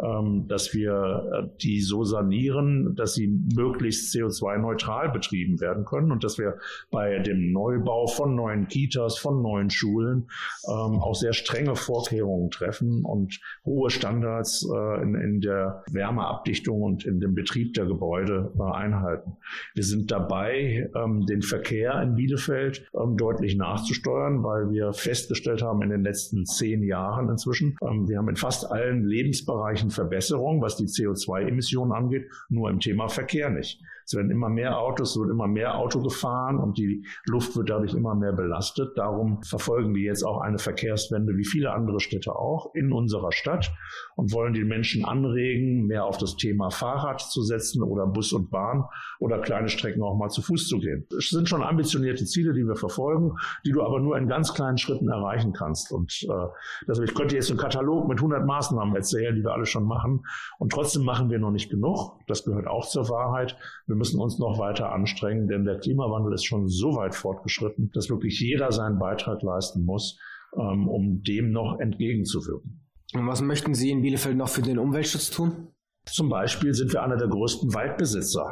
ähm, 0.02 0.48
dass 0.48 0.72
wir 0.72 1.44
äh, 1.44 1.48
die 1.60 1.82
so 1.82 2.02
sanieren, 2.04 2.94
dass 2.96 3.12
sie 3.12 3.26
möglichst 3.54 4.14
CO2-neutral 4.14 5.10
betrieben 5.10 5.60
werden 5.60 5.84
können 5.84 6.13
und 6.14 6.24
dass 6.24 6.38
wir 6.38 6.58
bei 6.90 7.18
dem 7.18 7.52
Neubau 7.52 8.06
von 8.06 8.34
neuen 8.34 8.68
Kitas, 8.68 9.18
von 9.18 9.42
neuen 9.42 9.68
Schulen 9.68 10.28
ähm, 10.66 11.00
auch 11.00 11.14
sehr 11.14 11.32
strenge 11.32 11.76
Vorkehrungen 11.76 12.50
treffen 12.50 13.04
und 13.04 13.40
hohe 13.64 13.90
Standards 13.90 14.66
äh, 14.72 15.02
in, 15.02 15.14
in, 15.16 15.40
der 15.40 15.82
Wärmeabdichtung 15.90 16.82
und 16.82 17.04
in 17.04 17.20
dem 17.20 17.34
Betrieb 17.34 17.74
der 17.74 17.86
Gebäude 17.86 18.52
äh, 18.58 18.62
einhalten. 18.62 19.36
Wir 19.74 19.84
sind 19.84 20.10
dabei, 20.10 20.88
ähm, 20.94 21.26
den 21.26 21.42
Verkehr 21.42 22.00
in 22.00 22.14
Bielefeld 22.14 22.88
ähm, 22.94 23.16
deutlich 23.16 23.56
nachzusteuern, 23.56 24.42
weil 24.44 24.70
wir 24.70 24.92
festgestellt 24.92 25.62
haben 25.62 25.82
in 25.82 25.90
den 25.90 26.04
letzten 26.04 26.46
zehn 26.46 26.82
Jahren 26.84 27.28
inzwischen, 27.28 27.76
ähm, 27.82 28.08
wir 28.08 28.18
haben 28.18 28.28
in 28.28 28.36
fast 28.36 28.70
allen 28.70 29.04
Lebensbereichen 29.04 29.90
Verbesserungen, 29.90 30.62
was 30.62 30.76
die 30.76 30.86
CO2-Emissionen 30.86 31.92
angeht, 31.92 32.30
nur 32.48 32.70
im 32.70 32.78
Thema 32.78 33.08
Verkehr 33.08 33.50
nicht. 33.50 33.80
Es 34.06 34.14
werden 34.14 34.30
immer 34.30 34.48
mehr 34.48 34.78
Autos, 34.78 35.10
es 35.10 35.20
wird 35.20 35.30
immer 35.30 35.46
mehr 35.46 35.76
Auto 35.76 36.00
gefahren 36.00 36.58
und 36.58 36.78
die 36.78 37.04
Luft 37.26 37.56
wird 37.56 37.70
dadurch 37.70 37.94
immer 37.94 38.14
mehr 38.14 38.32
belastet. 38.32 38.96
Darum 38.96 39.42
verfolgen 39.42 39.94
wir 39.94 40.02
jetzt 40.02 40.24
auch 40.24 40.40
eine 40.40 40.58
Verkehrswende, 40.58 41.36
wie 41.36 41.44
viele 41.44 41.72
andere 41.72 42.00
Städte 42.00 42.36
auch, 42.36 42.74
in 42.74 42.92
unserer 42.92 43.32
Stadt 43.32 43.72
und 44.16 44.32
wollen 44.32 44.52
die 44.52 44.64
Menschen 44.64 45.04
anregen, 45.04 45.86
mehr 45.86 46.04
auf 46.04 46.18
das 46.18 46.36
Thema 46.36 46.70
Fahrrad 46.70 47.20
zu 47.20 47.42
setzen 47.42 47.82
oder 47.82 48.06
Bus 48.06 48.32
und 48.32 48.50
Bahn 48.50 48.84
oder 49.20 49.40
kleine 49.40 49.68
Strecken 49.68 50.02
auch 50.02 50.16
mal 50.16 50.28
zu 50.28 50.42
Fuß 50.42 50.68
zu 50.68 50.78
gehen. 50.78 51.06
Es 51.16 51.30
sind 51.30 51.48
schon 51.48 51.62
ambitionierte 51.62 52.24
Ziele, 52.24 52.52
die 52.52 52.64
wir 52.64 52.76
verfolgen, 52.76 53.32
die 53.64 53.72
du 53.72 53.82
aber 53.82 54.00
nur 54.00 54.16
in 54.16 54.28
ganz 54.28 54.54
kleinen 54.54 54.78
Schritten 54.78 55.08
erreichen 55.08 55.52
kannst. 55.52 55.92
Und 55.92 56.12
äh, 56.28 56.88
also 56.88 57.02
ich 57.02 57.14
könnte 57.14 57.34
jetzt 57.34 57.50
einen 57.50 57.58
Katalog 57.58 58.08
mit 58.08 58.18
100 58.18 58.46
Maßnahmen 58.46 58.94
erzählen, 58.94 59.34
die 59.34 59.42
wir 59.42 59.52
alle 59.52 59.66
schon 59.66 59.84
machen. 59.84 60.24
Und 60.58 60.72
trotzdem 60.72 61.04
machen 61.04 61.30
wir 61.30 61.38
noch 61.38 61.50
nicht 61.50 61.70
genug. 61.70 62.18
Das 62.26 62.44
gehört 62.44 62.66
auch 62.66 62.86
zur 62.86 63.08
Wahrheit. 63.08 63.56
Wir 63.86 63.93
müssen 63.94 64.20
uns 64.20 64.38
noch 64.38 64.58
weiter 64.58 64.92
anstrengen, 64.92 65.48
denn 65.48 65.64
der 65.64 65.78
Klimawandel 65.78 66.34
ist 66.34 66.44
schon 66.44 66.68
so 66.68 66.96
weit 66.96 67.14
fortgeschritten, 67.14 67.90
dass 67.92 68.10
wirklich 68.10 68.40
jeder 68.40 68.72
seinen 68.72 68.98
Beitrag 68.98 69.42
leisten 69.42 69.84
muss, 69.84 70.18
ähm, 70.56 70.88
um 70.88 71.22
dem 71.22 71.50
noch 71.50 71.78
entgegenzuwirken. 71.80 72.80
Und 73.14 73.26
was 73.26 73.42
möchten 73.42 73.74
Sie 73.74 73.90
in 73.90 74.02
Bielefeld 74.02 74.36
noch 74.36 74.48
für 74.48 74.62
den 74.62 74.78
Umweltschutz 74.78 75.30
tun? 75.30 75.68
Zum 76.06 76.28
Beispiel 76.28 76.74
sind 76.74 76.92
wir 76.92 77.02
einer 77.02 77.16
der 77.16 77.28
größten 77.28 77.72
Waldbesitzer 77.72 78.46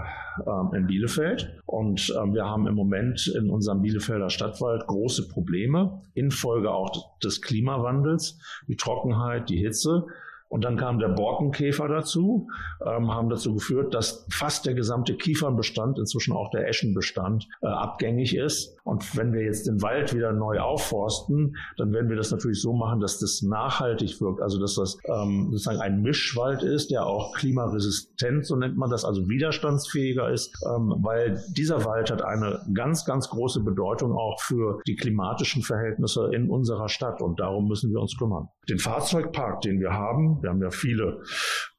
ähm, 0.47 0.75
in 0.75 0.87
Bielefeld 0.87 1.61
und 1.67 2.15
ähm, 2.19 2.33
wir 2.33 2.47
haben 2.47 2.67
im 2.67 2.75
Moment 2.75 3.31
in 3.37 3.51
unserem 3.51 3.83
Bielefelder 3.83 4.31
Stadtwald 4.31 4.87
große 4.87 5.29
Probleme 5.29 6.01
infolge 6.15 6.71
auch 6.71 7.19
des 7.19 7.43
Klimawandels, 7.43 8.39
die 8.69 8.77
Trockenheit, 8.77 9.51
die 9.51 9.59
Hitze. 9.59 10.07
Und 10.53 10.65
dann 10.65 10.77
kam 10.77 10.99
der 10.99 11.09
Borkenkäfer 11.09 11.89
dazu, 11.89 12.47
ähm, 12.85 13.11
haben 13.11 13.31
dazu 13.31 13.55
geführt, 13.55 13.95
dass 13.95 14.27
fast 14.31 14.67
der 14.67 14.75
gesamte 14.75 15.17
Kiefernbestand, 15.17 15.99
inzwischen 15.99 16.35
auch 16.35 16.51
der 16.51 16.69
Eschenbestand, 16.69 17.49
äh, 17.63 17.69
abgängig 17.69 18.37
ist. 18.37 18.77
Und 18.85 19.17
wenn 19.17 19.33
wir 19.33 19.45
jetzt 19.45 19.67
den 19.67 19.81
Wald 19.81 20.15
wieder 20.15 20.31
neu 20.31 20.61
aufforsten, 20.61 21.57
dann 21.79 21.95
werden 21.95 22.11
wir 22.11 22.19
das 22.19 22.33
natürlich 22.33 22.61
so 22.61 22.75
machen, 22.75 23.01
dass 23.01 23.19
das 23.19 23.41
nachhaltig 23.41 24.21
wirkt. 24.21 24.43
Also 24.43 24.61
dass 24.61 24.75
das 24.75 24.99
ähm, 25.07 25.49
sozusagen 25.53 25.81
ein 25.81 26.03
Mischwald 26.03 26.63
ist, 26.63 26.91
der 26.91 27.07
auch 27.07 27.33
klimaresistent, 27.33 28.45
so 28.45 28.55
nennt 28.55 28.77
man 28.77 28.91
das, 28.91 29.07
also 29.07 29.31
widerstandsfähiger 29.31 30.31
ist, 30.31 30.55
ähm, 30.67 30.97
weil 30.99 31.43
dieser 31.57 31.87
Wald 31.87 32.11
hat 32.11 32.23
eine 32.23 32.61
ganz, 32.75 33.07
ganz 33.07 33.31
große 33.31 33.61
Bedeutung 33.61 34.13
auch 34.13 34.39
für 34.43 34.81
die 34.87 34.97
klimatischen 34.97 35.63
Verhältnisse 35.63 36.29
in 36.31 36.51
unserer 36.51 36.91
Stadt. 36.91 37.23
Und 37.23 37.41
darum 37.41 37.69
müssen 37.69 37.91
wir 37.91 38.03
uns 38.03 38.19
kümmern. 38.19 38.49
Den 38.69 38.79
Fahrzeugpark, 38.79 39.61
den 39.63 39.81
wir 39.81 39.93
haben, 39.93 40.43
wir 40.43 40.51
haben 40.51 40.63
ja 40.63 40.71
viele 40.71 41.23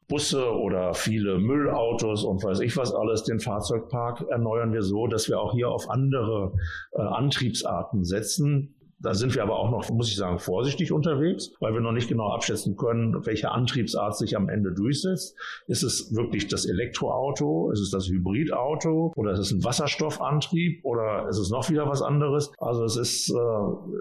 Busse 0.07 0.51
oder 0.51 0.93
viele 0.93 1.39
Müllautos 1.39 2.23
und 2.23 2.43
weiß 2.43 2.59
ich 2.59 2.75
was 2.75 2.93
alles, 2.93 3.23
den 3.23 3.39
Fahrzeugpark 3.39 4.25
erneuern 4.29 4.73
wir 4.73 4.83
so, 4.83 5.07
dass 5.07 5.29
wir 5.29 5.39
auch 5.39 5.53
hier 5.53 5.69
auf 5.69 5.89
andere 5.89 6.53
äh, 6.91 7.01
Antriebsarten 7.01 8.03
setzen. 8.03 8.75
Da 9.03 9.13
sind 9.13 9.35
wir 9.35 9.43
aber 9.43 9.59
auch 9.59 9.69
noch, 9.69 9.89
muss 9.89 10.09
ich 10.09 10.15
sagen, 10.15 10.39
vorsichtig 10.39 10.93
unterwegs, 10.93 11.51
weil 11.59 11.73
wir 11.73 11.81
noch 11.81 11.91
nicht 11.91 12.07
genau 12.07 12.29
abschätzen 12.29 12.77
können, 12.77 13.25
welche 13.25 13.51
Antriebsart 13.51 14.17
sich 14.17 14.37
am 14.37 14.47
Ende 14.47 14.71
durchsetzt. 14.71 15.35
Ist 15.67 15.83
es 15.83 16.15
wirklich 16.15 16.47
das 16.47 16.65
Elektroauto? 16.65 17.69
Ist 17.71 17.81
es 17.81 17.91
das 17.91 18.07
Hybridauto? 18.07 19.11
Oder 19.17 19.33
ist 19.33 19.39
es 19.39 19.51
ein 19.51 19.63
Wasserstoffantrieb? 19.63 20.85
Oder 20.85 21.27
ist 21.27 21.37
es 21.37 21.49
noch 21.49 21.69
wieder 21.69 21.87
was 21.89 22.01
anderes? 22.01 22.53
Also 22.59 22.85
es 22.85 22.95
ist, 22.95 23.29
äh, 23.29 23.33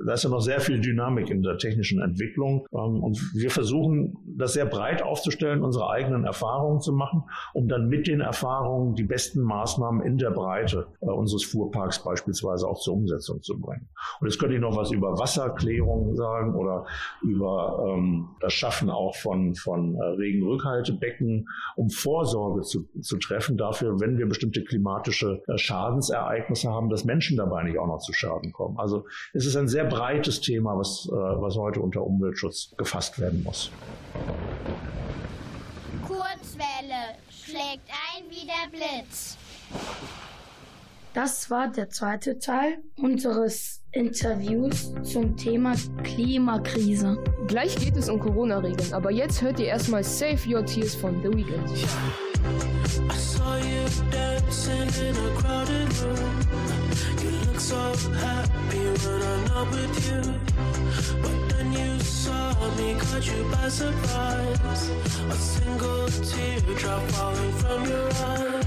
da 0.07 0.13
ist 0.13 0.23
ja 0.23 0.31
noch 0.31 0.41
sehr 0.41 0.61
viel 0.61 0.81
Dynamik 0.81 1.31
in 1.31 1.43
der 1.43 1.59
technischen 1.59 2.01
Entwicklung. 2.01 2.67
Ähm, 2.73 3.03
und 3.03 3.19
wir 3.35 3.51
versuchen, 3.51 4.17
das 4.25 4.53
sehr 4.53 4.67
breit 4.67 5.03
aufzustellen, 5.03 5.65
unsere 5.65 5.91
eigenen 5.91 6.25
Erfahrungen 6.25 6.81
zu 6.81 6.93
machen, 6.93 7.25
um 7.55 7.67
dann 7.67 7.89
mit 7.89 8.07
den 8.07 8.21
Erfahrungen 8.21 8.95
die 8.95 9.03
besten 9.03 9.43
Maßnahmen 9.43 10.01
in 10.07 10.17
der 10.17 10.31
Breite 10.31 10.87
äh, 11.01 11.07
unseres 11.07 11.43
Fuhrparks 11.43 12.05
beispielsweise 12.05 12.69
auch 12.69 12.79
zur 12.79 12.95
Umsetzung 12.95 13.43
zu 13.43 13.59
bringen. 13.59 13.89
Und 14.21 14.29
jetzt 14.29 14.39
könnte 14.39 14.55
ich 14.55 14.61
noch 14.61 14.77
was 14.77 14.92
über 14.93 15.19
Wasserklärung 15.19 16.15
sagen 16.17 16.55
oder 16.55 16.87
über 17.23 17.85
ähm, 17.89 18.31
das 18.41 18.53
Schaffen 18.53 18.91
auch 18.91 19.17
von, 19.17 19.55
von 19.55 19.95
äh, 19.95 20.05
Regenrückhaltebecken, 20.05 21.49
um 21.77 21.91
Vorsorge 21.91 22.63
zu, 22.63 22.89
zu 23.01 23.19
treffen 23.19 23.57
dafür, 23.57 24.01
wenn 24.01 24.19
wir 24.19 24.27
bestimmte 24.27 24.65
klimatische 24.65 25.43
äh, 25.49 25.59
Schadensereignisse 25.59 26.71
haben, 26.71 26.91
dass 26.91 27.05
Menschen 27.05 27.37
dabei 27.37 27.63
nicht 27.65 27.79
auch 27.79 27.87
noch 27.87 27.99
zu 27.99 28.13
Schaden 28.13 28.53
kommen. 28.53 28.79
Also 28.79 29.05
es 29.33 29.47
ist 29.47 29.57
ein 29.57 29.69
sehr 29.69 29.85
breites 29.85 30.41
Thema, 30.41 30.77
was, 30.79 31.09
äh, 31.11 31.15
was 31.15 31.57
heute 31.57 31.81
unter 31.81 32.05
Umweltschutz 32.05 32.75
gefasst 32.77 33.19
werden 33.19 33.43
muss. 33.43 33.71
Kurzwelle 36.07 37.17
schlägt 37.31 37.89
ein 37.91 38.25
wie 38.29 38.47
der 38.47 38.71
Blitz. 38.71 39.37
Das 41.15 41.51
war 41.51 41.69
der 41.69 41.91
zweite 41.91 42.39
Teil 42.39 42.79
unseres 42.97 43.82
Interviews 43.93 44.95
zum 45.03 45.37
Thema 45.37 45.75
Klimakrise. 46.03 47.19
Gleich 47.47 47.77
geht 47.77 47.95
es 47.95 48.09
um 48.09 48.19
Corona-Regeln, 48.19 48.95
aber 48.95 49.11
jetzt 49.11 49.43
hört 49.43 49.61
ihr 49.61 49.67
erstmal 49.67 50.03
Save 50.03 50.39
Your 50.49 50.65
Tears 50.65 50.95
von 50.95 51.23
The 51.23 51.29
Weeknd. 51.29 51.71
I 53.11 53.15
saw 53.15 53.57
you 53.59 53.85
dancing 54.11 54.89
in 54.99 55.15
a 55.15 55.41
crowded 55.41 55.93
room. 56.01 56.41
You 57.23 57.31
look 57.47 57.61
so 57.61 57.77
happy 58.17 58.79
when 59.05 59.23
I'm 59.23 59.45
not 59.49 59.71
with 59.71 60.09
you. 60.09 60.23
But 61.21 61.49
then 61.51 61.73
you 61.73 62.01
saw 62.01 62.55
me, 62.79 62.95
caught 62.99 63.27
you 63.27 63.45
by 63.51 63.69
surprise. 63.69 64.91
A 65.29 65.35
single 65.35 66.09
teardrop 66.09 67.03
falling 67.11 67.53
from 67.59 67.87
your 67.87 68.09
eye. 68.09 68.63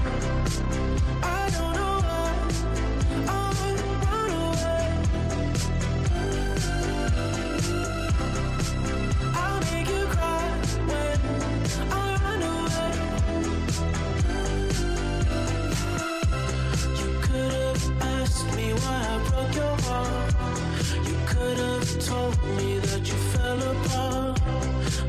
You 19.56 21.16
could 21.26 21.58
have 21.58 21.98
told 22.04 22.36
me 22.56 22.78
that 22.78 23.00
you 23.08 23.18
fell 23.32 23.58
apart. 23.58 24.40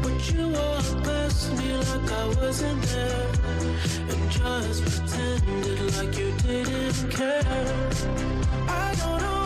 But 0.02 0.32
you 0.32 0.48
walked 0.48 1.04
past 1.04 1.52
me 1.58 1.74
like 1.76 2.12
I 2.12 2.28
wasn't 2.40 2.82
there. 2.84 3.28
And 4.10 4.32
just 4.32 4.84
pretended 4.86 5.98
like 5.98 6.18
you 6.18 6.32
didn't 6.48 7.12
care. 7.12 7.90
I 8.70 8.96
don't 8.96 9.22
know 9.22 9.37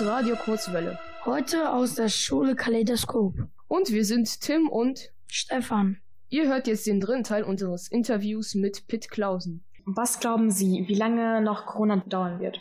ist 0.00 0.06
Radio 0.06 0.36
Kurzwelle. 0.36 0.96
Heute 1.24 1.72
aus 1.72 1.96
der 1.96 2.08
Schule 2.08 2.54
Kaleidoskop. 2.54 3.34
Und 3.66 3.90
wir 3.90 4.04
sind 4.04 4.40
Tim 4.40 4.68
und 4.68 5.10
Stefan. 5.26 5.96
ihr 6.28 6.48
hört 6.48 6.68
jetzt 6.68 6.86
den 6.86 7.00
dritten 7.00 7.24
Teil 7.24 7.42
unseres 7.42 7.88
Interviews 7.88 8.54
mit 8.54 8.86
Pitt 8.86 9.10
Clausen. 9.10 9.64
Was 9.86 10.20
glauben 10.20 10.50
Sie, 10.50 10.84
wie 10.86 10.94
lange 10.94 11.42
noch 11.42 11.66
Corona 11.66 11.96
dauern 12.08 12.38
wird? 12.38 12.60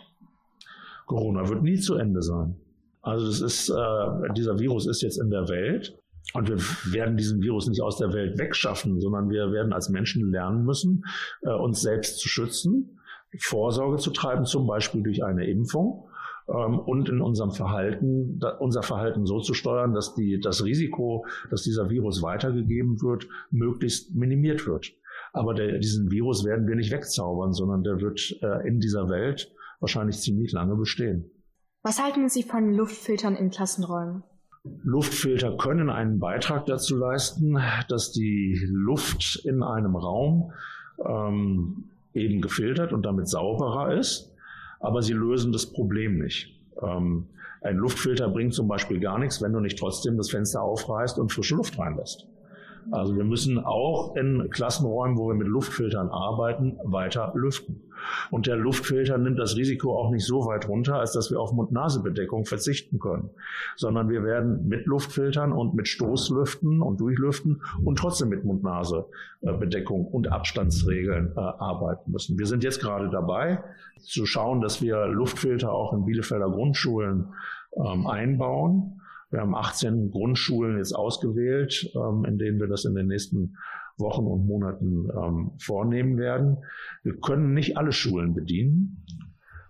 Corona 1.06 1.48
wird 1.48 1.62
nie 1.62 1.78
zu 1.78 1.96
Ende 1.96 2.24
sein. 2.24 2.56
Also 3.02 3.28
es 3.28 3.42
ist, 3.42 3.70
äh, 3.70 4.34
dieser 4.36 4.58
Virus 4.58 4.88
ist 4.88 5.02
jetzt 5.04 5.22
in 5.22 5.30
der 5.30 5.48
Welt 5.48 5.96
und 6.34 6.50
wir 6.50 6.58
werden 6.92 7.18
diesen 7.18 7.42
Virus 7.42 7.68
nicht 7.68 7.82
aus 7.82 7.98
der 7.98 8.14
Welt 8.14 8.40
wegschaffen, 8.40 9.00
sondern 9.00 9.30
wir 9.30 9.52
werden 9.52 9.74
als 9.74 9.90
Menschen 9.90 10.32
lernen 10.32 10.64
müssen, 10.64 11.06
äh, 11.42 11.52
uns 11.52 11.82
selbst 11.82 12.18
zu 12.18 12.30
schützen, 12.30 13.00
Vorsorge 13.40 13.98
zu 13.98 14.10
treiben, 14.10 14.46
zum 14.46 14.66
Beispiel 14.66 15.04
durch 15.04 15.24
eine 15.24 15.46
Impfung 15.46 16.08
ähm, 16.50 16.80
und 16.80 17.10
in 17.10 17.22
unserem 17.22 17.52
Verhalten, 17.52 18.40
da, 18.40 18.58
unser 18.58 18.84
Verhalten 18.84 19.26
so 19.26 19.40
zu 19.40 19.54
steuern, 19.54 19.94
dass 19.94 20.16
die, 20.16 20.40
das 20.40 20.64
Risiko, 20.64 21.26
dass 21.50 21.64
dieser 21.64 21.90
Virus 21.90 22.22
weitergegeben 22.22 23.02
wird, 23.02 23.28
möglichst 23.52 24.16
minimiert 24.16 24.66
wird. 24.68 24.94
Aber 25.34 25.54
der, 25.54 25.80
diesen 25.80 26.12
Virus 26.12 26.46
werden 26.46 26.68
wir 26.68 26.76
nicht 26.76 26.92
wegzaubern, 26.92 27.54
sondern 27.54 27.84
der 27.84 28.00
wird 28.00 28.38
äh, 28.42 28.68
in 28.68 28.80
dieser 28.80 29.10
Welt 29.10 29.52
wahrscheinlich 29.80 30.20
ziemlich 30.20 30.52
lange 30.52 30.76
bestehen. 30.76 31.30
Was 31.84 32.02
halten 32.02 32.28
Sie 32.30 32.44
von 32.44 32.74
Luftfiltern 32.74 33.36
in 33.36 33.50
Klassenräumen? 33.50 34.24
Luftfilter 34.84 35.56
können 35.58 35.90
einen 35.90 36.20
Beitrag 36.20 36.66
dazu 36.66 36.98
leisten, 36.98 37.58
dass 37.88 38.12
die 38.12 38.60
Luft 38.70 39.42
in 39.46 39.64
einem 39.64 39.96
Raum 39.96 40.52
ähm, 41.00 41.86
eben 42.14 42.42
gefiltert 42.42 42.92
und 42.92 43.06
damit 43.06 43.30
sauberer 43.30 43.94
ist, 43.94 44.34
aber 44.80 45.02
sie 45.02 45.14
lösen 45.14 45.52
das 45.52 45.66
Problem 45.66 46.18
nicht. 46.18 46.56
Ähm, 46.82 47.28
ein 47.62 47.78
Luftfilter 47.78 48.30
bringt 48.30 48.54
zum 48.54 48.68
Beispiel 48.68 49.00
gar 49.00 49.18
nichts, 49.18 49.42
wenn 49.42 49.54
du 49.54 49.60
nicht 49.60 49.80
trotzdem 49.80 50.18
das 50.18 50.30
Fenster 50.30 50.62
aufreißt 50.62 51.18
und 51.20 51.32
frische 51.32 51.56
Luft 51.56 51.78
reinlässt. 51.80 52.28
Also 52.92 53.16
wir 53.16 53.26
müssen 53.26 53.60
auch 53.60 54.16
in 54.16 54.50
Klassenräumen, 54.50 55.18
wo 55.18 55.28
wir 55.28 55.36
mit 55.36 55.48
Luftfiltern 55.48 56.10
arbeiten, 56.10 56.78
weiter 56.84 57.34
lüften. 57.36 57.82
Und 58.32 58.48
der 58.48 58.56
Luftfilter 58.56 59.18
nimmt 59.18 59.40
das 59.40 59.56
Risiko 59.56 59.98
auch 59.98 60.12
nicht 60.12 60.26
so 60.26 60.46
weit 60.46 60.68
runter, 60.68 60.96
als 60.96 61.14
dass 61.14 61.32
wir 61.32 61.40
auf 61.40 61.52
Mund-Nase-Bedeckung 61.54 62.46
verzichten 62.46 63.00
können, 63.00 63.30
sondern 63.76 64.10
wir 64.10 64.24
werden 64.24 64.68
mit 64.68 64.86
Luftfiltern 64.86 65.52
und 65.52 65.74
mit 65.74 65.88
Stoßlüften 65.88 66.82
und 66.82 67.00
Durchlüften 67.00 67.62
und 67.84 67.98
trotzdem 67.98 68.30
mit 68.30 68.46
Mund-Nase-Bedeckung 68.46 70.06
und 70.06 70.32
Abstandsregeln 70.32 71.34
äh, 71.36 71.40
arbeiten 71.40 72.12
müssen. 72.12 72.38
Wir 72.38 72.46
sind 72.46 72.64
jetzt 72.64 72.82
gerade 72.82 73.10
dabei 73.10 73.64
zu 74.00 74.26
schauen, 74.26 74.62
dass 74.62 74.82
wir 74.82 75.08
Luftfilter 75.08 75.72
auch 75.72 75.94
in 75.94 76.06
Bielefelder 76.06 76.50
Grundschulen 76.50 77.34
ähm, 77.76 78.08
einbauen. 78.08 79.02
Wir 79.30 79.42
haben 79.42 79.56
18 79.56 80.12
Grundschulen 80.12 80.78
jetzt 80.78 80.94
ausgewählt, 80.94 81.92
ähm, 81.96 82.26
in 82.26 82.38
denen 82.38 82.60
wir 82.60 82.68
das 82.68 82.86
in 82.86 82.96
den 82.96 83.08
nächsten 83.08 83.58
Wochen 83.98 84.26
und 84.26 84.46
Monaten 84.46 85.10
ähm, 85.10 85.52
vornehmen 85.60 86.18
werden. 86.18 86.58
Wir 87.04 87.18
können 87.20 87.54
nicht 87.54 87.78
alle 87.78 87.92
Schulen 87.92 88.34
bedienen. 88.34 89.04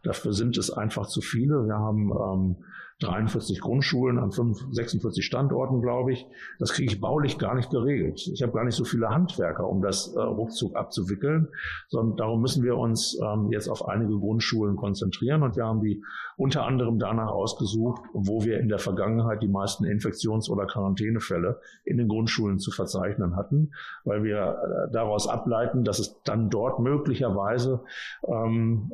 Dafür 0.03 0.33
sind 0.33 0.57
es 0.57 0.69
einfach 0.69 1.07
zu 1.07 1.21
viele. 1.21 1.65
Wir 1.65 1.75
haben 1.75 2.11
ähm, 2.11 2.55
43 2.99 3.61
Grundschulen 3.61 4.17
an 4.17 4.31
5, 4.31 4.69
46 4.71 5.23
Standorten, 5.23 5.81
glaube 5.81 6.13
ich. 6.13 6.25
Das 6.57 6.73
kriege 6.73 6.91
ich 6.91 6.99
baulich 6.99 7.37
gar 7.37 7.53
nicht 7.53 7.69
geregelt. 7.69 8.27
Ich 8.33 8.41
habe 8.41 8.53
gar 8.53 8.63
nicht 8.65 8.75
so 8.75 8.85
viele 8.85 9.09
Handwerker, 9.09 9.69
um 9.69 9.83
das 9.83 10.15
äh, 10.15 10.19
ruckzuck 10.19 10.75
abzuwickeln, 10.75 11.49
sondern 11.89 12.17
darum 12.17 12.41
müssen 12.41 12.63
wir 12.63 12.75
uns 12.75 13.19
ähm, 13.23 13.51
jetzt 13.51 13.69
auf 13.69 13.87
einige 13.87 14.17
Grundschulen 14.17 14.75
konzentrieren 14.75 15.43
und 15.43 15.55
wir 15.55 15.65
haben 15.65 15.81
die 15.81 16.03
unter 16.37 16.65
anderem 16.65 16.97
danach 16.97 17.29
ausgesucht, 17.29 18.01
wo 18.13 18.43
wir 18.43 18.59
in 18.59 18.67
der 18.67 18.79
Vergangenheit 18.79 19.43
die 19.43 19.47
meisten 19.47 19.85
Infektions- 19.85 20.49
oder 20.49 20.65
Quarantänefälle 20.65 21.59
in 21.85 21.97
den 21.97 22.07
Grundschulen 22.07 22.57
zu 22.57 22.71
verzeichnen 22.71 23.35
hatten, 23.35 23.73
weil 24.05 24.23
wir 24.23 24.39
äh, 24.39 24.91
daraus 24.91 25.27
ableiten, 25.27 25.83
dass 25.83 25.99
es 25.99 26.19
dann 26.23 26.49
dort 26.49 26.79
möglicherweise 26.79 27.83
ähm, 28.27 28.91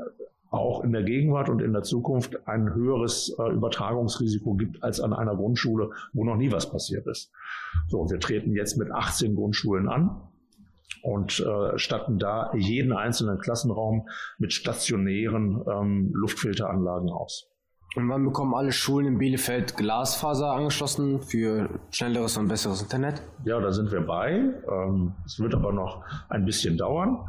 auch 0.53 0.83
in 0.83 0.91
der 0.91 1.03
Gegenwart 1.03 1.49
und 1.49 1.61
in 1.61 1.73
der 1.73 1.83
Zukunft 1.83 2.47
ein 2.47 2.73
höheres 2.73 3.35
äh, 3.39 3.51
Übertragungsrisiko 3.51 4.53
gibt 4.53 4.83
als 4.83 4.99
an 4.99 5.13
einer 5.13 5.35
Grundschule, 5.35 5.89
wo 6.13 6.23
noch 6.23 6.35
nie 6.35 6.51
was 6.51 6.69
passiert 6.69 7.07
ist. 7.07 7.31
So, 7.87 8.09
wir 8.09 8.19
treten 8.19 8.55
jetzt 8.55 8.77
mit 8.77 8.91
18 8.91 9.35
Grundschulen 9.35 9.89
an 9.89 10.21
und 11.01 11.39
äh, 11.39 11.77
statten 11.77 12.19
da 12.19 12.51
jeden 12.53 12.93
einzelnen 12.93 13.39
Klassenraum 13.39 14.07
mit 14.37 14.53
stationären 14.53 15.63
ähm, 15.67 16.11
Luftfilteranlagen 16.13 17.09
aus. 17.09 17.49
Und 17.95 18.09
wann 18.09 18.25
bekommen 18.25 18.55
alle 18.55 18.71
Schulen 18.71 19.05
in 19.05 19.17
Bielefeld 19.19 19.77
Glasfaser 19.77 20.51
angeschlossen 20.51 21.21
für 21.21 21.69
schnelleres 21.91 22.37
und 22.37 22.47
besseres 22.47 22.81
Internet? 22.81 23.21
Ja, 23.45 23.59
da 23.59 23.71
sind 23.71 23.91
wir 23.91 24.01
bei. 24.01 24.31
Ähm, 24.67 25.13
Es 25.25 25.39
wird 25.39 25.53
aber 25.53 25.71
noch 25.73 26.03
ein 26.29 26.43
bisschen 26.45 26.77
dauern. 26.77 27.19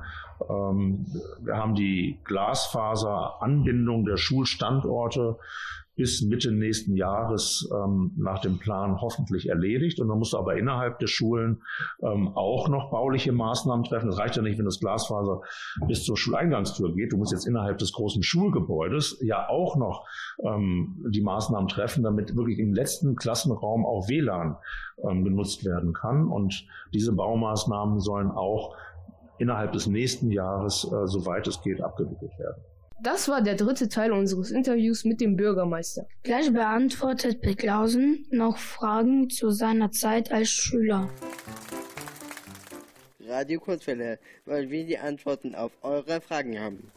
Ähm, 0.49 1.07
Wir 1.41 1.57
haben 1.57 1.75
die 1.75 2.19
Glasfaseranbindung 2.25 4.05
der 4.05 4.17
Schulstandorte 4.17 5.37
bis 5.97 6.23
Mitte 6.23 6.51
nächsten 6.51 6.97
Jahres 6.97 7.71
ähm, 7.73 8.13
nach 8.17 8.41
dem 8.41 8.59
Plan 8.59 9.01
hoffentlich 9.01 9.49
erledigt. 9.49 10.01
Und 10.01 10.09
dann 10.09 10.19
musst 10.19 10.33
du 10.33 10.39
aber 10.39 10.57
innerhalb 10.57 10.99
der 10.99 11.07
Schulen 11.07 11.63
ähm, 12.03 12.29
auch 12.35 12.69
noch 12.69 12.91
bauliche 12.91 13.33
Maßnahmen 13.33 13.85
treffen. 13.85 14.09
Es 14.09 14.19
reicht 14.19 14.37
ja 14.37 14.43
nicht, 14.43 14.59
wenn 14.59 14.65
das 14.65 14.81
Glasfaser 14.81 15.43
bis 15.87 16.05
zur 16.05 16.17
Schuleingangstür 16.17 16.95
geht. 16.95 17.13
Du 17.13 17.17
musst 17.17 17.33
jetzt 17.33 17.47
innerhalb 17.47 17.79
des 17.79 17.93
großen 17.93 18.23
Schulgebäudes 18.23 19.21
ja 19.23 19.49
auch 19.49 19.77
noch 19.77 20.05
ähm, 20.43 21.05
die 21.11 21.23
Maßnahmen 21.23 21.69
treffen, 21.69 22.03
damit 22.03 22.35
wirklich 22.37 22.59
im 22.59 22.75
letzten 22.75 23.15
Klassenraum 23.15 23.87
auch 23.87 24.09
WLAN 24.09 24.57
ähm, 25.09 25.25
genutzt 25.25 25.65
werden 25.65 25.93
kann. 25.93 26.27
Und 26.27 26.67
diese 26.93 27.13
Baumaßnahmen 27.13 28.01
sollen 28.01 28.31
auch 28.33 28.75
innerhalb 29.39 29.73
des 29.73 29.87
nächsten 29.87 30.31
Jahres, 30.31 30.85
äh, 30.85 31.07
soweit 31.07 31.47
es 31.47 31.61
geht, 31.63 31.81
abgewickelt 31.81 32.33
werden. 32.39 32.63
Das 33.03 33.29
war 33.29 33.43
der 33.43 33.57
dritte 33.57 33.89
Teil 33.89 34.13
unseres 34.13 34.51
Interviews 34.51 35.05
mit 35.05 35.21
dem 35.21 35.37
Bürgermeister. 35.37 36.07
Gleich 36.23 36.53
beantwortet 36.53 37.41
Picklausen 37.41 38.27
noch 38.31 38.57
Fragen 38.57 39.29
zu 39.29 39.51
seiner 39.51 39.91
Zeit 39.91 40.33
als 40.33 40.49
Schüler. 40.49 41.09
Radio 43.27 43.59
Kurzwelle, 43.59 44.19
weil 44.45 44.71
wir 44.71 44.87
die 44.87 44.99
Antworten 44.99 45.55
auf 45.55 45.73
eure 45.83 46.21
Fragen 46.21 46.59
haben. 46.59 46.93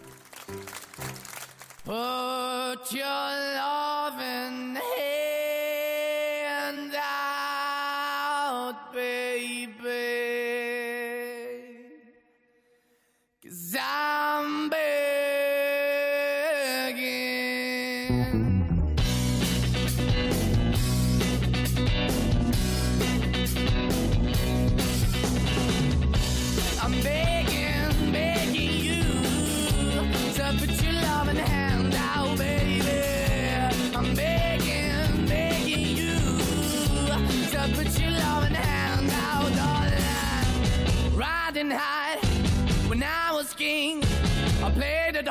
Put 1.83 2.93
your 2.93 3.33
loving 3.55 4.75
hand 4.75 5.36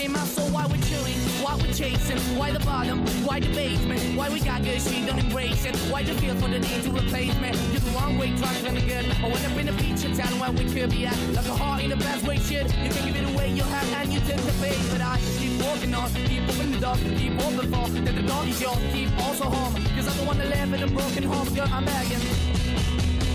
be 0.00 0.08
my 0.08 0.24
soul. 0.24 0.48
Why 0.50 0.66
we're 0.66 0.82
chilling, 0.88 1.18
why 1.42 1.54
we're 1.56 1.72
chasing, 1.72 2.18
why 2.38 2.50
the 2.52 2.60
bottom, 2.60 3.04
why 3.24 3.40
the 3.40 3.48
basement, 3.48 4.00
why 4.16 4.28
we 4.30 4.40
got 4.40 4.62
good, 4.62 4.80
she 4.80 5.04
don't 5.04 5.18
embrace 5.18 5.64
it. 5.64 5.76
Why 5.92 6.02
the 6.02 6.14
feel 6.14 6.34
for 6.36 6.48
the 6.48 6.58
need 6.58 6.82
to 6.84 6.90
replace 6.90 7.36
me? 7.40 7.50
You're 7.72 7.84
the 7.88 7.92
wrong 7.96 8.18
way, 8.18 8.34
trying 8.36 8.64
to 8.64 8.80
good. 8.80 9.06
I 9.22 9.28
went 9.28 9.44
up 9.46 9.56
in 9.58 9.68
a 9.68 9.72
feature 9.72 10.14
town 10.14 10.38
where 10.40 10.52
we 10.52 10.64
could 10.72 10.90
be 10.90 11.06
at. 11.06 11.18
Like 11.36 11.46
a 11.46 11.54
heart 11.54 11.82
in 11.82 11.90
the 11.90 11.96
best 11.96 12.26
way, 12.26 12.38
shit. 12.38 12.66
You 12.82 12.90
can 12.90 13.06
give 13.06 13.16
it 13.16 13.34
away, 13.34 13.52
you 13.52 13.62
have, 13.62 13.92
and 14.00 14.12
you 14.12 14.20
tend 14.20 14.42
to 14.42 14.52
pay. 14.62 14.76
But 14.90 15.00
I 15.02 15.18
keep 15.38 15.62
walking 15.62 15.94
on, 15.94 16.08
keep 16.14 16.42
moving 16.42 16.72
the 16.72 16.80
dog, 16.80 16.98
keep 16.98 17.34
open 17.44 17.66
for 17.72 17.88
that 18.04 18.14
the 18.14 18.22
dog 18.22 18.48
is 18.48 18.60
yours, 18.60 18.78
keep 18.92 19.10
also 19.24 19.44
home. 19.44 19.74
Cause 19.96 20.08
I'm 20.08 20.16
the 20.16 20.24
one 20.24 20.38
that 20.38 20.48
live 20.48 20.72
in 20.72 20.82
a 20.82 20.86
broken 20.86 21.24
home, 21.24 21.48
girl, 21.54 21.68
I'm 21.70 21.84
begging. 21.84 22.22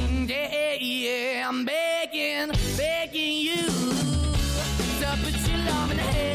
Mm, 0.09 0.29
yeah, 0.29 0.77
yeah, 0.79 1.47
I'm 1.47 1.65
begging, 1.65 2.51
begging 2.77 3.37
you 3.47 4.15
to 5.01 5.07
put 5.23 5.47
your 5.47 5.57
love 5.69 5.91
in 5.91 5.97
the 5.97 6.03
hand 6.03 6.34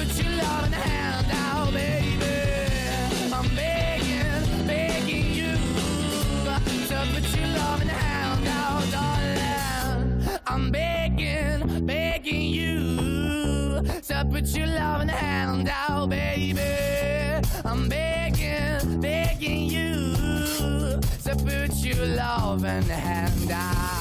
put 0.00 0.24
your 0.24 0.32
loving 0.32 0.72
hand 0.72 1.26
out, 1.30 1.72
baby. 1.74 3.32
I'm 3.32 3.54
begging, 3.54 4.66
begging 4.66 5.32
you 5.34 5.56
to 6.88 7.06
put 7.12 7.36
your 7.36 7.48
loving 7.48 7.88
hand 7.88 8.46
out, 8.48 8.90
darling. 8.90 10.40
I'm 10.46 10.70
begging, 10.70 11.86
begging 11.86 12.42
you 12.42 13.82
to 14.08 14.26
put 14.30 14.46
your 14.56 14.68
loving 14.68 15.08
hand 15.08 15.68
out, 15.68 16.08
baby. 16.08 16.60
I'm 17.64 17.88
begging, 17.88 19.00
begging 19.00 19.66
you 19.68 20.14
to 21.24 21.36
put 21.44 21.74
your 21.84 22.06
loving 22.06 22.88
hand 22.88 23.50
out. 23.50 23.99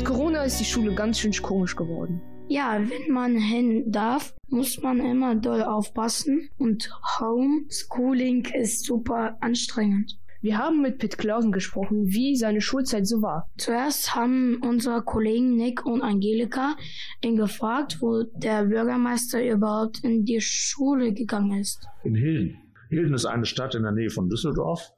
Mit 0.00 0.08
Corona 0.08 0.44
ist 0.44 0.58
die 0.58 0.64
Schule 0.64 0.94
ganz 0.94 1.18
schön 1.18 1.30
komisch 1.42 1.76
geworden. 1.76 2.22
Ja, 2.48 2.80
wenn 2.80 3.12
man 3.12 3.36
hin 3.36 3.92
darf, 3.92 4.34
muss 4.48 4.80
man 4.80 4.98
immer 4.98 5.34
doll 5.34 5.62
aufpassen 5.62 6.48
und 6.56 6.90
Homeschooling 7.18 8.46
ist 8.54 8.86
super 8.86 9.36
anstrengend. 9.42 10.18
Wir 10.40 10.56
haben 10.56 10.80
mit 10.80 10.96
Pitt 10.96 11.18
Clausen 11.18 11.52
gesprochen, 11.52 12.06
wie 12.06 12.34
seine 12.34 12.62
Schulzeit 12.62 13.06
so 13.06 13.20
war. 13.20 13.46
Zuerst 13.58 14.14
haben 14.14 14.62
unsere 14.66 15.02
Kollegen 15.02 15.56
Nick 15.56 15.84
und 15.84 16.00
Angelika 16.00 16.76
ihn 17.22 17.36
gefragt, 17.36 17.98
wo 18.00 18.22
der 18.22 18.64
Bürgermeister 18.64 19.46
überhaupt 19.46 20.02
in 20.02 20.24
die 20.24 20.40
Schule 20.40 21.12
gegangen 21.12 21.60
ist. 21.60 21.86
In 22.04 22.14
Hilden. 22.14 22.56
Hilden 22.88 23.12
ist 23.12 23.26
eine 23.26 23.44
Stadt 23.44 23.74
in 23.74 23.82
der 23.82 23.92
Nähe 23.92 24.10
von 24.10 24.30
Düsseldorf. 24.30 24.94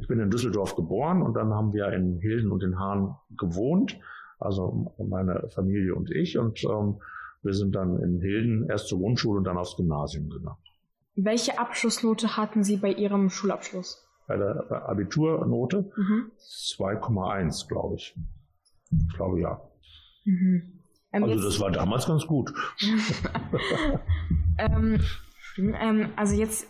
Ich 0.00 0.08
bin 0.08 0.18
in 0.18 0.28
Düsseldorf 0.28 0.74
geboren 0.74 1.22
und 1.22 1.34
dann 1.34 1.54
haben 1.54 1.72
wir 1.72 1.92
in 1.92 2.18
Hilden 2.18 2.50
und 2.50 2.64
in 2.64 2.80
Hahn 2.80 3.14
gewohnt, 3.38 3.96
also 4.40 4.92
meine 4.98 5.48
Familie 5.54 5.94
und 5.94 6.10
ich. 6.10 6.38
Und 6.38 6.62
ähm, 6.64 7.00
wir 7.42 7.54
sind 7.54 7.74
dann 7.74 8.00
in 8.02 8.20
Hilden 8.20 8.68
erst 8.68 8.88
zur 8.88 8.98
Grundschule 8.98 9.38
und 9.38 9.44
dann 9.44 9.56
aufs 9.58 9.76
Gymnasium 9.76 10.28
gegangen. 10.28 10.56
Welche 11.16 11.58
Abschlussnote 11.58 12.36
hatten 12.36 12.64
Sie 12.64 12.76
bei 12.76 12.92
Ihrem 12.92 13.30
Schulabschluss? 13.30 14.06
Bei 14.26 14.36
der 14.36 14.70
Abiturnote 14.88 15.90
Mhm. 15.96 16.30
2,1, 16.38 17.68
glaube 17.68 17.96
ich. 17.96 18.14
Ich 19.08 19.14
glaube 19.16 19.40
ja. 19.40 19.60
Mhm. 20.24 20.80
Ähm, 21.12 21.24
Also 21.24 21.42
das 21.42 21.60
war 21.60 21.70
damals 21.70 22.06
ganz 22.06 22.26
gut. 22.26 22.52
ähm, 24.58 25.00
ähm, 25.58 26.08
also 26.16 26.34
jetzt 26.36 26.66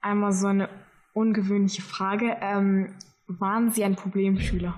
einmal 0.00 0.32
so 0.32 0.48
eine 0.48 0.68
ungewöhnliche 1.12 1.82
Frage. 1.82 2.36
Ähm, 2.40 2.94
waren 3.26 3.70
Sie 3.70 3.84
ein 3.84 3.94
Problemschüler? 3.96 4.74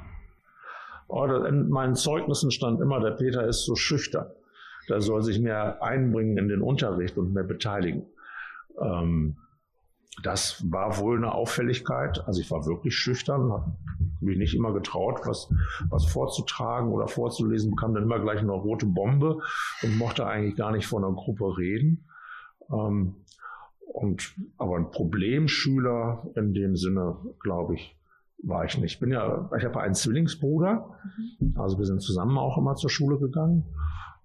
Da- 1.08 1.46
in 1.46 1.68
meinen 1.68 1.94
Zeugnissen 1.94 2.50
stand 2.50 2.80
immer, 2.80 3.00
der 3.00 3.12
Peter 3.12 3.46
ist 3.46 3.64
so 3.64 3.74
schüchtern. 3.74 4.26
Der 4.88 5.00
soll 5.00 5.22
sich 5.22 5.40
mehr 5.40 5.82
einbringen 5.82 6.38
in 6.38 6.48
den 6.48 6.62
Unterricht 6.62 7.18
und 7.18 7.32
mehr 7.32 7.44
beteiligen. 7.44 8.06
Ähm, 8.80 9.36
das 10.22 10.64
war 10.70 10.98
wohl 10.98 11.16
eine 11.16 11.32
Auffälligkeit. 11.34 12.26
Also 12.26 12.40
ich 12.40 12.50
war 12.50 12.64
wirklich 12.66 12.94
schüchtern, 12.94 13.52
habe 13.52 13.76
mich 14.20 14.38
nicht 14.38 14.54
immer 14.54 14.72
getraut, 14.72 15.20
was, 15.24 15.52
was 15.90 16.06
vorzutragen 16.06 16.90
oder 16.90 17.06
vorzulesen, 17.08 17.70
bekam 17.70 17.94
dann 17.94 18.04
immer 18.04 18.20
gleich 18.20 18.40
eine 18.40 18.52
rote 18.52 18.86
Bombe 18.86 19.40
und 19.82 19.98
mochte 19.98 20.26
eigentlich 20.26 20.56
gar 20.56 20.72
nicht 20.72 20.86
vor 20.86 21.00
einer 21.00 21.12
Gruppe 21.14 21.58
reden. 21.58 22.08
Ähm, 22.72 23.16
und, 23.86 24.34
aber 24.58 24.76
ein 24.76 24.90
Problemschüler 24.90 26.26
in 26.34 26.54
dem 26.54 26.76
Sinne, 26.76 27.16
glaube 27.40 27.74
ich, 27.74 27.95
war 28.42 28.64
ich 28.64 28.78
nicht. 28.78 28.94
Ich 28.94 29.00
bin 29.00 29.10
ja, 29.10 29.50
ich 29.56 29.64
habe 29.64 29.80
einen 29.80 29.94
Zwillingsbruder, 29.94 30.90
also 31.56 31.78
wir 31.78 31.86
sind 31.86 32.02
zusammen 32.02 32.38
auch 32.38 32.58
immer 32.58 32.74
zur 32.74 32.90
Schule 32.90 33.18
gegangen. 33.18 33.64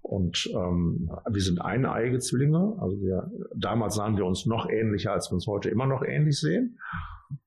Und 0.01 0.49
ähm, 0.53 1.11
wir 1.29 1.41
sind 1.41 1.61
eineige 1.61 2.19
Zwillinge. 2.19 2.75
Also 2.79 2.99
wir, 2.99 3.31
damals 3.55 3.95
sahen 3.95 4.17
wir 4.17 4.25
uns 4.25 4.45
noch 4.45 4.67
ähnlicher, 4.67 5.13
als 5.13 5.29
wir 5.29 5.35
uns 5.35 5.47
heute 5.47 5.69
immer 5.69 5.85
noch 5.85 6.03
ähnlich 6.03 6.39
sehen. 6.39 6.79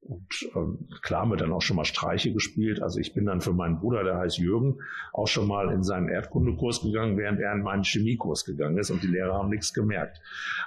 Und 0.07 0.51
ähm, 0.55 0.89
klar 1.03 1.23
haben 1.23 1.31
wir 1.31 1.37
dann 1.37 1.53
auch 1.53 1.63
schon 1.63 1.77
mal 1.77 1.85
Streiche 1.85 2.33
gespielt. 2.33 2.83
Also 2.83 3.01
ich 3.01 3.15
bin 3.15 3.25
dann 3.25 3.41
für 3.41 3.53
meinen 3.53 3.79
Bruder, 3.79 4.05
der 4.05 4.19
heißt 4.19 4.39
Jürgen, 4.39 4.79
auch 5.13 5.29
schon 5.29 5.49
mal 5.49 5.73
in 5.73 5.83
seinen 5.83 6.09
Erdkundekurs 6.09 6.83
gegangen, 6.83 7.17
während 7.17 7.41
er 7.41 7.53
in 7.53 7.63
meinen 7.63 7.85
Chemiekurs 7.85 8.45
gegangen 8.45 8.77
ist 8.77 8.91
und 8.91 9.03
die 9.03 9.09
Lehrer 9.09 9.35
haben 9.35 9.49
nichts 9.49 9.73
gemerkt. 9.73 10.21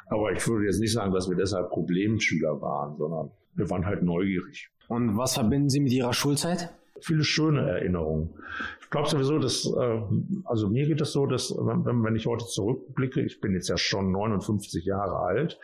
Aber 0.08 0.32
ich 0.32 0.48
würde 0.48 0.66
jetzt 0.66 0.80
nicht 0.80 0.94
sagen, 0.94 1.14
dass 1.14 1.30
wir 1.30 1.38
deshalb 1.38 1.70
Problemschüler 1.70 2.62
waren, 2.62 2.98
sondern 2.98 3.32
wir 3.54 3.70
waren 3.70 3.86
halt 3.86 4.02
neugierig. 4.04 4.70
Und 4.88 5.18
was 5.18 5.36
verbinden 5.36 5.70
Sie 5.70 5.82
mit 5.82 5.92
Ihrer 5.92 6.14
Schulzeit? 6.14 6.74
Viele 7.00 7.24
schöne 7.24 7.70
Erinnerungen. 7.70 8.34
Ich 8.82 8.90
glaube 8.90 9.08
sowieso, 9.08 9.38
dass, 9.38 9.66
äh, 9.66 10.02
also 10.46 10.70
mir 10.70 10.88
geht 10.88 11.02
es 11.02 11.12
so, 11.12 11.28
dass 11.28 11.52
wenn, 11.52 12.04
wenn 12.04 12.16
ich 12.16 12.26
heute 12.26 12.46
zurückblicke, 12.46 13.22
ich 13.22 13.40
bin 13.40 13.54
jetzt 13.54 13.68
ja 13.68 13.78
schon 13.78 14.12
59 14.12 14.84
Jahre 14.86 15.20
alt, 15.20 15.60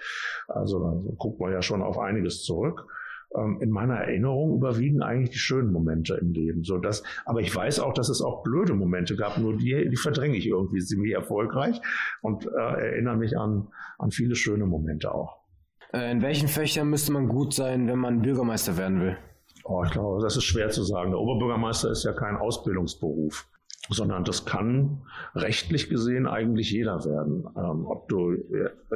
also 0.48 0.80
dann 0.84 1.18
guckt 1.18 1.40
man 1.40 1.52
ja 1.52 1.64
schon 1.64 1.82
auf 1.82 1.98
einiges 1.98 2.44
zurück 2.44 2.86
ähm, 3.36 3.60
in 3.62 3.70
meiner 3.70 3.96
Erinnerung 3.96 4.56
überwiegen 4.56 5.02
eigentlich 5.02 5.32
die 5.32 5.38
schönen 5.38 5.72
Momente 5.72 6.16
im 6.16 6.32
Leben. 6.32 6.64
So 6.64 6.78
dass, 6.78 7.04
aber 7.26 7.42
ich 7.42 7.56
weiß 7.56 7.80
auch, 7.80 7.94
dass 7.94 8.10
es 8.10 8.22
auch 8.22 8.44
blöde 8.44 8.74
Momente 8.74 9.16
gab, 9.16 9.38
nur 9.38 9.58
die, 9.58 9.90
die 9.90 9.98
verdränge 9.98 10.38
ich 10.38 10.48
irgendwie 10.48 10.80
ziemlich 10.80 11.14
erfolgreich 11.14 11.82
und 12.22 12.46
äh, 12.46 12.50
erinnere 12.50 13.18
mich 13.18 13.38
an, 13.38 13.68
an 13.98 14.12
viele 14.12 14.36
schöne 14.36 14.66
Momente 14.66 15.14
auch. 15.14 15.38
Äh, 15.94 16.12
in 16.12 16.22
welchen 16.22 16.48
Fächern 16.48 16.90
müsste 16.90 17.12
man 17.12 17.28
gut 17.28 17.54
sein, 17.54 17.88
wenn 17.88 18.00
man 18.00 18.22
Bürgermeister 18.22 18.78
werden 18.78 19.02
will? 19.02 19.18
Oh, 19.66 19.84
ich 19.86 19.92
glaube, 19.92 20.22
das 20.22 20.36
ist 20.36 20.44
schwer 20.44 20.70
zu 20.70 20.84
sagen. 20.84 21.12
Der 21.12 21.20
Oberbürgermeister 21.20 21.90
ist 21.90 22.04
ja 22.04 22.14
kein 22.14 22.36
Ausbildungsberuf 22.36 23.48
sondern 23.90 24.24
das 24.24 24.46
kann 24.46 25.02
rechtlich 25.36 25.90
gesehen 25.90 26.26
eigentlich 26.26 26.72
jeder 26.72 27.04
werden. 27.04 27.46
Ähm, 27.58 27.86
ob 27.86 28.08
du 28.08 28.36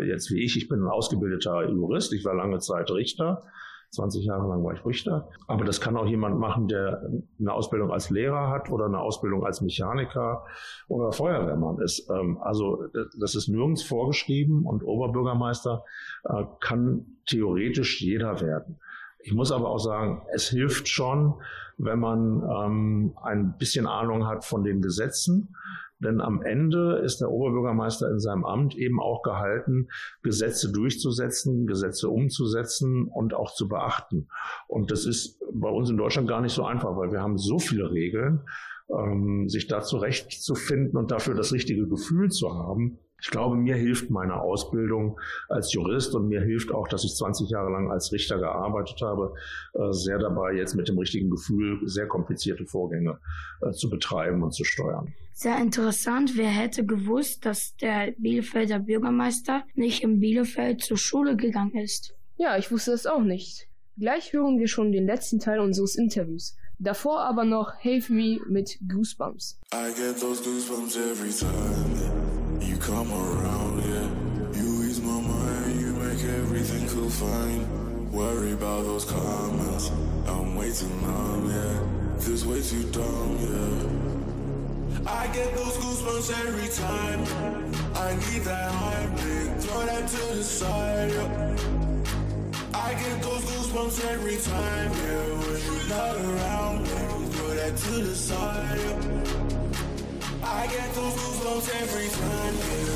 jetzt 0.02 0.32
wie 0.32 0.44
ich, 0.44 0.56
ich 0.56 0.70
bin 0.70 0.84
ein 0.84 0.88
ausgebildeter 0.88 1.70
Jurist, 1.70 2.14
ich 2.14 2.24
war 2.24 2.36
lange 2.36 2.60
Zeit 2.60 2.90
Richter, 2.92 3.44
20 3.90 4.26
Jahre 4.26 4.48
lang 4.48 4.64
war 4.64 4.74
ich 4.74 4.86
Richter. 4.86 5.30
Aber 5.48 5.64
das 5.64 5.80
kann 5.80 5.96
auch 5.98 6.06
jemand 6.06 6.40
machen, 6.40 6.68
der 6.68 7.02
eine 7.40 7.54
Ausbildung 7.54 7.92
als 7.92 8.10
Lehrer 8.10 8.50
hat 8.50 8.70
oder 8.70 8.86
eine 8.86 9.00
Ausbildung 9.00 9.46
als 9.46 9.62
Mechaniker 9.62 10.46
oder 10.88 11.12
Feuerwehrmann 11.12 11.80
ist. 11.80 12.10
Ähm, 12.10 12.38
also 12.42 12.84
das 13.20 13.36
ist 13.36 13.48
nirgends 13.48 13.84
vorgeschrieben 13.84 14.66
und 14.66 14.84
Oberbürgermeister 14.84 15.84
äh, 16.26 16.44
kann 16.60 17.18
theoretisch 17.26 18.02
jeder 18.02 18.42
werden. 18.42 18.80
Ich 19.20 19.34
muss 19.34 19.52
aber 19.52 19.70
auch 19.70 19.80
sagen, 19.80 20.22
es 20.34 20.50
hilft 20.50 20.88
schon, 20.88 21.36
wenn 21.78 22.00
man 22.00 22.44
ähm, 22.44 23.14
ein 23.22 23.58
bisschen 23.58 23.88
Ahnung 23.88 24.28
hat 24.28 24.46
von 24.46 24.64
den 24.64 24.82
Gesetzen. 24.82 25.56
Denn 26.00 26.22
am 26.22 26.42
Ende 26.42 27.02
ist 27.04 27.22
der 27.22 27.32
Oberbürgermeister 27.32 28.10
in 28.10 28.20
seinem 28.20 28.46
Amt 28.46 28.76
eben 28.76 29.00
auch 29.00 29.24
gehalten, 29.24 29.88
Gesetze 30.22 30.72
durchzusetzen, 30.72 31.66
Gesetze 31.66 32.10
umzusetzen 32.10 33.08
und 33.08 33.34
auch 33.34 33.54
zu 33.54 33.68
beachten. 33.68 34.28
Und 34.68 34.92
das 34.92 35.06
ist 35.06 35.40
bei 35.54 35.70
uns 35.70 35.90
in 35.90 35.98
Deutschland 35.98 36.28
gar 36.28 36.42
nicht 36.42 36.54
so 36.54 36.66
einfach, 36.66 36.96
weil 36.96 37.12
wir 37.12 37.22
haben 37.22 37.38
so 37.38 37.58
viele 37.58 37.92
Regeln, 37.92 38.42
ähm, 38.90 39.50
sich 39.50 39.68
da 39.68 39.82
zurechtzufinden 39.82 40.98
und 40.98 41.12
dafür 41.12 41.34
das 41.34 41.52
richtige 41.52 41.88
Gefühl 41.88 42.30
zu 42.30 42.54
haben, 42.54 43.00
ich 43.20 43.32
glaube, 43.32 43.56
mir 43.56 43.76
hilft 43.76 44.10
meine 44.10 44.40
Ausbildung 44.40 45.20
als 45.50 45.74
Jurist 45.74 46.14
und 46.14 46.28
mir 46.28 46.42
hilft 46.42 46.72
auch, 46.72 46.88
dass 46.88 47.04
ich 47.04 47.16
20 47.16 47.50
Jahre 47.50 47.72
lang 47.72 47.92
als 47.92 48.12
Richter 48.12 48.38
gearbeitet 48.38 49.02
habe, 49.02 49.34
äh, 49.74 49.92
sehr 49.92 50.20
dabei, 50.20 50.54
jetzt 50.54 50.76
mit 50.76 50.88
dem 50.88 50.98
richtigen 50.98 51.30
Gefühl 51.30 51.80
sehr 51.86 52.08
komplizierte 52.08 52.66
Vorgänge 52.66 53.20
äh, 53.62 53.72
zu 53.72 53.90
betreiben 53.90 54.44
und 54.44 54.52
zu 54.52 54.64
steuern. 54.64 55.14
Sehr 55.34 55.58
interessant. 55.60 56.36
Wer 56.36 56.50
hätte 56.50 56.86
gewusst, 56.86 57.46
dass 57.46 57.76
der 57.78 58.12
Bielefelder 58.18 58.80
Bürgermeister 58.80 59.64
nicht 59.76 60.04
in 60.04 60.20
Bielefeld 60.20 60.82
zur 60.82 60.98
Schule 60.98 61.36
gegangen 61.36 61.76
ist? 61.76 62.16
Ja, 62.38 62.58
ich 62.58 62.72
wusste 62.72 62.92
das 62.92 63.06
auch 63.06 63.24
nicht. 63.24 63.68
Gleich 63.98 64.32
hören 64.34 64.60
wir 64.60 64.68
schon 64.68 64.92
den 64.92 65.08
letzten 65.08 65.40
Teil 65.40 65.60
unseres 65.60 65.96
Interviews. 65.96 66.56
Davor 66.80 67.22
aber 67.22 67.46
noch 67.46 67.74
Have 67.84 68.14
Me 68.14 68.40
mit 68.48 68.78
Goosebumps. 68.88 69.60
I 69.74 69.92
get 69.96 70.20
those 70.20 70.44
goosebumps 70.44 70.96
every 70.96 71.32
time 71.32 72.27
come 72.88 73.12
around, 73.12 73.84
yeah. 73.84 74.08
You 74.62 74.84
ease 74.86 75.02
my 75.02 75.20
mind, 75.20 75.82
you 75.82 75.92
make 75.92 76.24
everything 76.24 76.88
feel 76.88 77.10
fine. 77.10 77.62
Worry 78.14 78.54
about 78.54 78.86
those 78.86 79.04
comments, 79.04 79.92
I'm 80.26 80.56
way 80.56 80.72
too 80.72 80.88
numb, 81.02 81.50
yeah. 81.52 81.80
This 82.20 82.46
way 82.46 82.62
too 82.62 82.84
dumb, 82.98 83.32
yeah. 83.44 85.12
I 85.12 85.28
get 85.28 85.54
those 85.54 85.76
goosebumps 85.84 86.30
every 86.48 86.70
time. 86.86 87.20
I 87.94 88.10
need 88.26 88.44
that 88.44 88.72
heartbeat, 88.72 89.62
throw 89.64 89.86
that 89.86 90.08
to 90.08 90.36
the 90.38 90.44
side, 90.44 91.12
yeah. 91.12 91.56
I 92.74 92.94
get 92.94 93.22
those 93.22 93.44
goosebumps 93.52 94.06
every 94.14 94.38
time, 94.38 94.92
yeah. 95.04 95.26
When 95.42 95.60
you're 95.66 95.90
not 95.90 96.16
around, 96.16 96.84
me, 96.84 97.28
throw 97.34 97.54
that 97.54 97.76
to 97.76 97.92
the 98.08 98.16
side. 98.16 98.80
Yeah. 98.80 99.37
I 100.50 100.68
get 100.68 100.94
those 100.94 101.14
goosebumps 101.14 101.70
every 101.82 102.08
time, 102.10 102.56
yeah. 102.56 102.96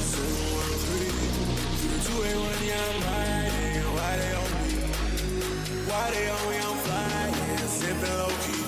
Yeah, 2.64 2.78
I'm 2.78 3.02
riding. 3.04 3.86
Why 3.96 4.12
they 4.18 4.34
on 4.40 4.50
me? 4.56 4.70
Why 5.90 6.06
they 6.12 6.30
on 6.30 6.44
me? 6.50 6.58
I'm 6.58 6.78
flying, 6.86 7.68
sipping 7.68 8.18
low 8.22 8.34
key. 8.44 8.64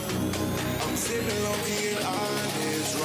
I'm 0.84 0.96
sipping 0.96 1.44
low 1.44 1.58
key 1.66 1.88
and 1.94 2.04
honest. 2.06 2.96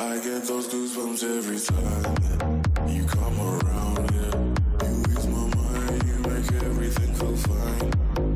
I 0.00 0.18
get 0.24 0.42
those 0.44 0.66
goosebumps 0.68 1.22
every 1.38 1.60
time 1.60 2.16
yeah. 2.24 2.88
you 2.88 3.04
come 3.06 3.38
around, 3.40 4.10
yeah. 4.14 4.34
You 4.88 4.94
ease 5.12 5.26
my 5.28 5.46
mind, 5.54 6.02
you 6.08 6.16
make 6.28 6.52
everything 6.64 7.14
feel 7.14 7.36
fine. 7.36 7.90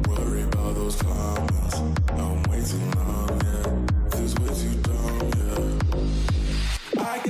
Worry 0.08 0.42
about 0.42 0.74
those 0.74 0.96
comments. 1.02 1.76
I'm 2.10 2.42
too 2.62 2.78
numb, 2.94 3.40
yeah. 3.44 3.68
This 4.10 4.34
way 4.36 4.54
too 4.54 4.74
dumb, 4.82 5.30
yeah. 5.36 5.39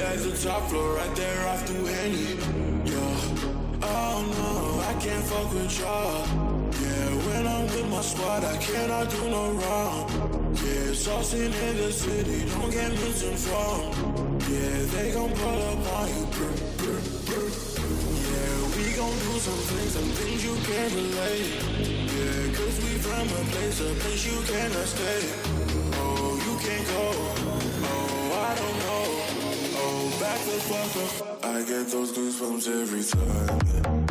Yeah, 0.00 0.08
we 0.08 0.16
at 0.16 0.22
the 0.22 0.48
top 0.48 0.62
floor, 0.70 0.94
right 0.94 1.14
there 1.14 1.46
off 1.48 1.66
through 1.66 1.84
Henny. 1.84 2.32
Yeah, 2.88 3.82
oh 3.82 4.16
no, 4.38 4.80
I 4.88 4.94
can't 4.98 5.24
fuck 5.24 5.52
with 5.52 5.78
y'all. 5.78 6.26
Yeah, 6.80 7.08
when 7.26 7.46
I'm 7.46 7.66
with 7.66 7.88
my 7.90 8.00
squad, 8.00 8.42
I 8.42 8.56
cannot 8.56 9.10
do 9.10 9.28
no 9.28 9.50
wrong. 9.50 10.54
Yeah, 10.54 10.94
saucing 10.96 11.52
in 11.52 11.76
the 11.76 11.92
city, 11.92 12.48
don't 12.48 12.70
get 12.70 12.92
misinformed. 12.92 13.94
Yeah, 14.48 14.86
they 14.94 15.12
gon' 15.12 15.32
pull 15.34 15.62
up 15.68 15.92
on 15.98 16.08
you. 16.08 16.26
Brr, 16.32 16.52
brr, 16.78 17.00
brr 17.26 17.70
gon' 18.96 19.18
do 19.18 19.38
some 19.38 19.62
things, 19.68 19.92
some 19.92 20.10
things 20.18 20.44
you 20.44 20.54
can't 20.68 20.94
relate. 20.94 21.52
Yeah, 22.08 22.56
cause 22.56 22.76
we 22.84 22.92
from 23.04 23.28
a 23.28 23.42
place, 23.52 23.80
a 23.80 23.94
place 24.00 24.26
you 24.26 24.38
cannot 24.48 24.86
stay. 24.86 25.59
I 30.42 31.62
get 31.68 31.88
those 31.88 32.12
goosebumps 32.12 32.66
every 32.66 33.04
time 33.04 34.06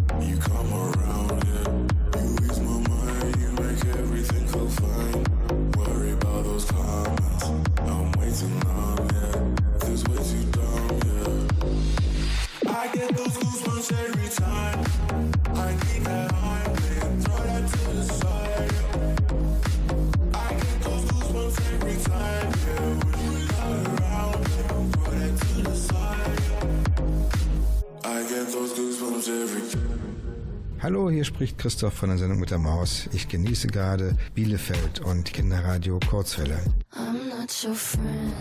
spricht 31.40 31.58
Christoph 31.58 31.94
von 31.94 32.10
der 32.10 32.18
Sendung 32.18 32.42
mit 32.42 32.52
der 32.52 32.58
Maus. 32.58 33.08
Ich 33.14 33.30
genieße 33.30 33.68
gerade 33.68 34.18
Bielefeld 34.36 35.00
und 35.00 35.32
Kinderradio 35.32 35.98
Kurzwelle. 36.10 36.60
I'm 36.92 37.30
not 37.30 37.50
your 37.64 37.74
friend 37.74 38.34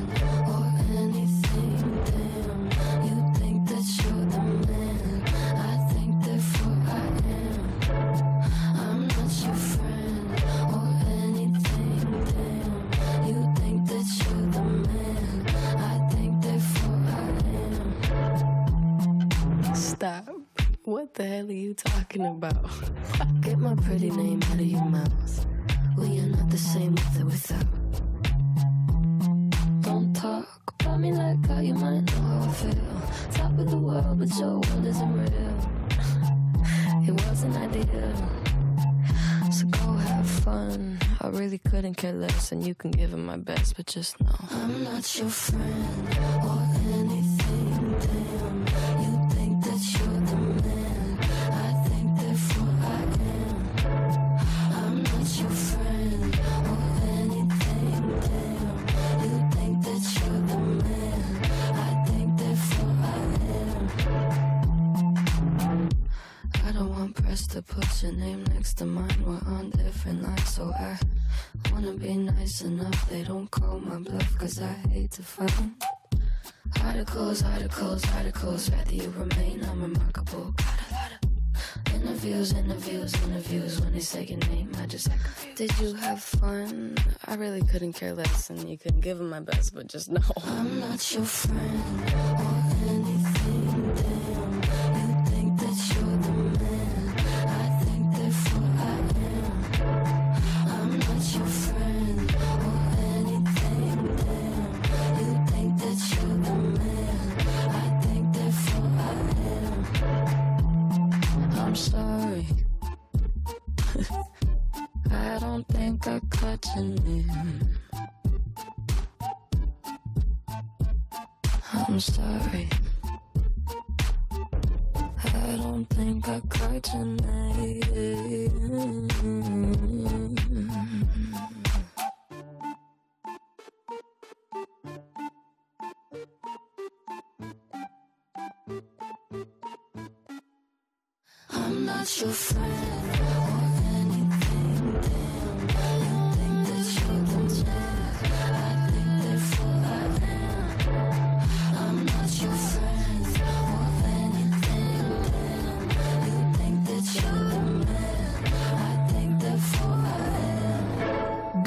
or 0.49 1.08
just 43.89 44.21
know 44.21 44.29
I'm 44.51 44.85
not 44.85 45.19
your 45.19 45.31
friend 45.31 46.09
or 46.45 46.61
anything. 46.93 47.97
Damn, 48.05 48.59
you 49.03 49.13
think 49.31 49.65
that 49.65 49.81
you're 49.95 50.21
the 50.29 50.37
man. 50.37 51.19
I 51.51 51.73
think 51.89 52.09
therefore 52.21 52.75
I 52.83 53.01
am. 53.33 53.59
I'm 54.77 54.97
not 55.05 55.29
your 55.41 55.49
friend 55.49 56.33
or 56.69 56.81
anything. 57.17 58.03
Damn, 58.29 58.79
you 59.25 59.37
think 59.57 59.75
that 59.87 60.03
you're 60.21 60.43
the 60.51 60.59
man. 60.85 61.25
I 61.73 61.91
think 62.09 62.29
therefore 62.37 62.95
I 63.03 63.21
am. 63.57 63.89
I 66.67 66.73
don't 66.73 66.91
want 66.91 67.15
press 67.17 67.47
to 67.49 67.63
put 67.63 68.03
your 68.03 68.13
name 68.13 68.45
next 68.53 68.75
to 68.75 68.85
mine. 68.85 69.25
We're 69.25 69.43
on 69.57 69.71
different 69.71 70.23
lines, 70.25 70.49
so 70.53 70.75
I 70.79 70.99
wanna 71.73 71.93
be 71.93 72.15
nice 72.17 72.63
enough. 72.63 73.09
They 73.11 73.23
don't 73.23 73.51
call 73.51 73.81
my 73.81 73.99
bluff, 73.99 74.39
cause 74.39 74.61
I 74.61 74.73
hate 74.91 75.11
to 75.13 75.23
fight. 75.23 75.53
Articles, 76.83 77.43
articles, 77.43 78.05
articles, 78.15 78.71
rather 78.71 78.95
you 78.95 79.13
remain 79.17 79.61
unremarkable. 79.63 80.53
Got 80.53 80.79
a 80.91 80.95
lot 80.95 81.13
of 81.13 81.95
interviews, 81.95 82.53
interviews, 82.53 83.15
interviews. 83.25 83.81
When 83.81 83.93
they 83.93 84.01
say 84.01 84.25
your 84.25 84.39
name, 84.51 84.71
I 84.81 84.87
just 84.87 85.09
act 85.11 85.25
confused. 85.25 85.57
Did 85.57 85.79
you 85.81 85.95
have 85.95 86.23
fun? 86.23 86.97
I 87.27 87.35
really 87.35 87.63
couldn't 87.63 87.95
care 87.95 88.15
less, 88.15 88.51
and 88.51 88.69
you 88.69 88.79
couldn't 88.79 89.01
give 89.01 89.19
them 89.19 89.31
my 89.31 89.41
best, 89.41 89.75
but 89.75 89.87
just 89.89 90.11
know 90.11 90.21
I'm 90.45 90.81
not 90.81 91.15
your 91.15 91.25
friend 91.25 91.83
or 92.11 92.91
anything. 92.91 93.28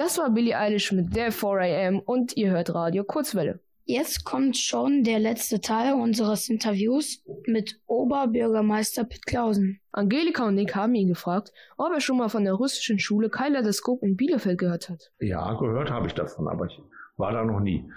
Das 0.04 0.18
war 0.18 0.32
Billie 0.32 0.58
Eilish 0.58 0.92
mit 0.94 1.14
Therefore 1.14 1.62
I 1.64 1.86
Am 1.86 2.00
und 2.00 2.36
ihr 2.36 2.50
hört 2.50 2.74
Radio 2.74 3.04
Kurzwelle. 3.04 3.60
Jetzt 3.86 4.26
kommt 4.26 4.58
schon 4.58 5.04
der 5.04 5.20
letzte 5.20 5.62
Teil 5.62 5.94
unseres 5.94 6.50
Interviews 6.50 7.24
mit 7.46 7.80
Oberbürgermeister 7.86 9.04
Pitt 9.04 9.28
Klausen. 9.28 9.80
Angelika 9.92 10.48
und 10.48 10.56
Nick 10.56 10.76
haben 10.76 10.96
ihn 10.96 11.10
gefragt, 11.10 11.54
ob 11.78 11.94
er 11.94 12.02
schon 12.02 12.18
mal 12.18 12.30
von 12.30 12.46
der 12.46 12.54
russischen 12.54 12.98
Schule 12.98 13.30
Kaleidoskop 13.30 14.02
in 14.02 14.18
Bielefeld 14.18 14.58
gehört 14.58 14.90
hat. 14.90 15.12
Ja, 15.20 15.54
gehört 15.54 15.92
habe 15.92 16.08
ich 16.08 16.16
davon, 16.16 16.48
aber 16.48 16.66
ich 16.66 16.82
war 17.18 17.32
da 17.32 17.46
noch 17.46 17.60
nie. 17.60 17.88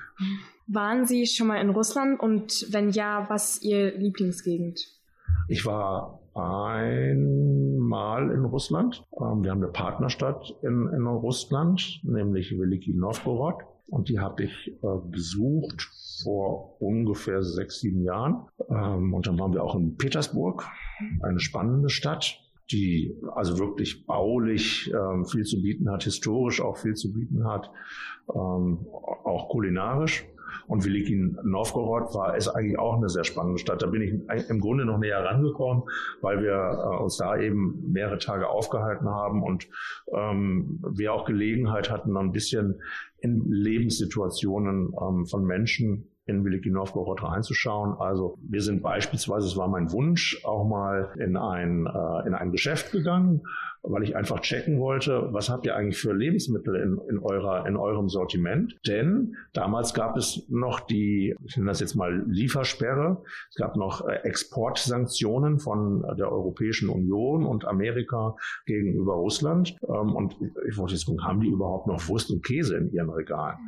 Waren 0.67 1.07
Sie 1.07 1.27
schon 1.27 1.47
mal 1.47 1.63
in 1.63 1.71
Russland 1.71 2.21
und 2.21 2.67
wenn 2.71 2.91
ja, 2.91 3.25
was 3.31 3.55
ist 3.55 3.65
Ihr 3.65 3.97
Lieblingsgegend? 3.97 4.79
Ich 5.49 5.65
war 5.65 6.21
einmal 6.35 8.31
in 8.31 8.45
Russland. 8.45 9.05
Ähm, 9.21 9.43
Wir 9.43 9.51
haben 9.51 9.63
eine 9.63 9.73
Partnerstadt 9.73 10.57
in, 10.63 10.89
in 10.89 11.07
Russland, 11.07 12.01
nämlich 12.03 12.59
Veliki 12.59 12.93
Novgorod. 12.95 13.63
Und 13.89 14.09
die 14.09 14.19
habe 14.19 14.45
ich 14.45 14.69
äh, 14.69 14.99
besucht 15.11 15.89
vor 16.23 16.81
ungefähr 16.81 17.43
sechs, 17.43 17.81
sieben 17.81 18.03
Jahren. 18.03 18.47
Ähm, 18.69 19.13
und 19.13 19.27
dann 19.27 19.39
waren 19.39 19.53
wir 19.53 19.63
auch 19.63 19.77
in 19.77 19.97
Petersburg, 19.97 20.67
eine 21.23 21.41
spannende 21.41 21.91
Stadt, 21.91 22.41
die 22.73 23.15
also 23.35 23.59
wirklich 23.59 24.07
baulich 24.07 24.91
ähm, 24.93 25.27
viel 25.27 25.45
zu 25.45 25.61
bieten 25.61 25.91
hat, 25.91 26.05
historisch 26.05 26.63
auch 26.63 26.79
viel 26.79 26.95
zu 26.95 27.13
bieten 27.13 27.47
hat, 27.47 27.71
ähm, 28.35 28.87
auch 28.89 29.51
kulinarisch. 29.51 30.27
Und 30.67 30.85
Veliki 30.85 31.17
Novgorod 31.43 32.15
war 32.15 32.37
ist 32.37 32.49
eigentlich 32.49 32.79
auch 32.79 32.97
eine 32.97 33.09
sehr 33.09 33.25
spannende 33.25 33.59
Stadt. 33.59 33.83
Da 33.83 33.87
bin 33.87 34.03
ich 34.03 34.49
im 34.49 34.61
Grunde 34.61 34.85
noch 34.85 34.99
näher 34.99 35.25
rangekommen, 35.25 35.85
weil 36.21 36.43
wir 36.43 36.53
äh, 36.53 37.03
uns 37.03 37.17
da 37.17 37.37
eben 37.39 37.93
mehrere 37.93 38.19
Tage 38.19 38.49
aufgehalten 38.49 39.09
haben 39.09 39.43
und 39.43 39.69
ähm, 40.13 40.81
wir 40.89 41.13
auch 41.13 41.25
Gelegenheit 41.25 41.91
hatten, 41.91 42.17
ein 42.17 42.33
bisschen 42.33 42.81
in 43.19 43.51
Lebenssituationen 43.51 44.95
ähm, 45.01 45.27
von 45.27 45.45
Menschen 45.45 46.09
in 46.27 46.45
Veliki 46.45 46.71
Novgorod 46.71 47.23
reinzuschauen. 47.23 47.95
Also 47.99 48.39
wir 48.43 48.63
sind 48.63 48.83
beispielsweise, 48.83 49.47
es 49.47 49.57
war 49.57 49.69
mein 49.69 49.93
Wunsch, 49.93 50.43
auch 50.45 50.65
mal 50.67 51.13
in 51.19 51.37
ein, 51.37 51.87
äh, 51.87 52.27
in 52.27 52.35
ein 52.35 52.51
Geschäft 52.51 52.93
gegangen, 52.93 53.43
weil 53.83 54.03
ich 54.03 54.17
einfach 54.17 54.41
checken 54.41 54.81
wollte, 54.81 55.29
was 55.33 55.51
habt 55.51 55.67
ihr 55.67 55.77
eigentlich 55.77 55.99
für 55.99 56.15
Lebensmittel 56.15 56.77
in, 56.77 56.99
in, 57.11 57.19
eurer, 57.19 57.67
in 57.67 57.77
eurem 57.77 58.09
Sortiment? 58.09 58.75
Denn 58.87 59.37
damals 59.53 59.93
gab 59.93 60.17
es 60.17 60.47
noch 60.49 60.81
die, 60.81 61.37
ich 61.45 61.57
nenne 61.59 61.69
das 61.69 61.81
jetzt 61.81 61.95
mal 61.95 62.25
Liefersperre, 62.27 63.23
es 63.51 63.57
gab 63.57 63.77
noch 63.77 64.09
äh, 64.09 64.15
Exportsanktionen 64.23 65.59
von 65.59 66.03
der 66.17 66.33
Europäischen 66.33 66.89
Union 66.89 67.45
und 67.45 67.67
Amerika 67.67 68.37
gegenüber 68.65 69.15
Russland. 69.15 69.77
Ähm, 69.87 70.15
und 70.15 70.37
ich 70.67 70.79
wollte 70.79 70.95
jetzt 70.95 71.05
gucken, 71.05 71.25
haben 71.25 71.41
die 71.41 71.49
überhaupt 71.49 71.87
noch 71.87 72.09
Wurst 72.09 72.31
und 72.31 72.43
Käse 72.43 72.79
in 72.79 72.91
ihren 72.91 73.11
Regalen? 73.11 73.59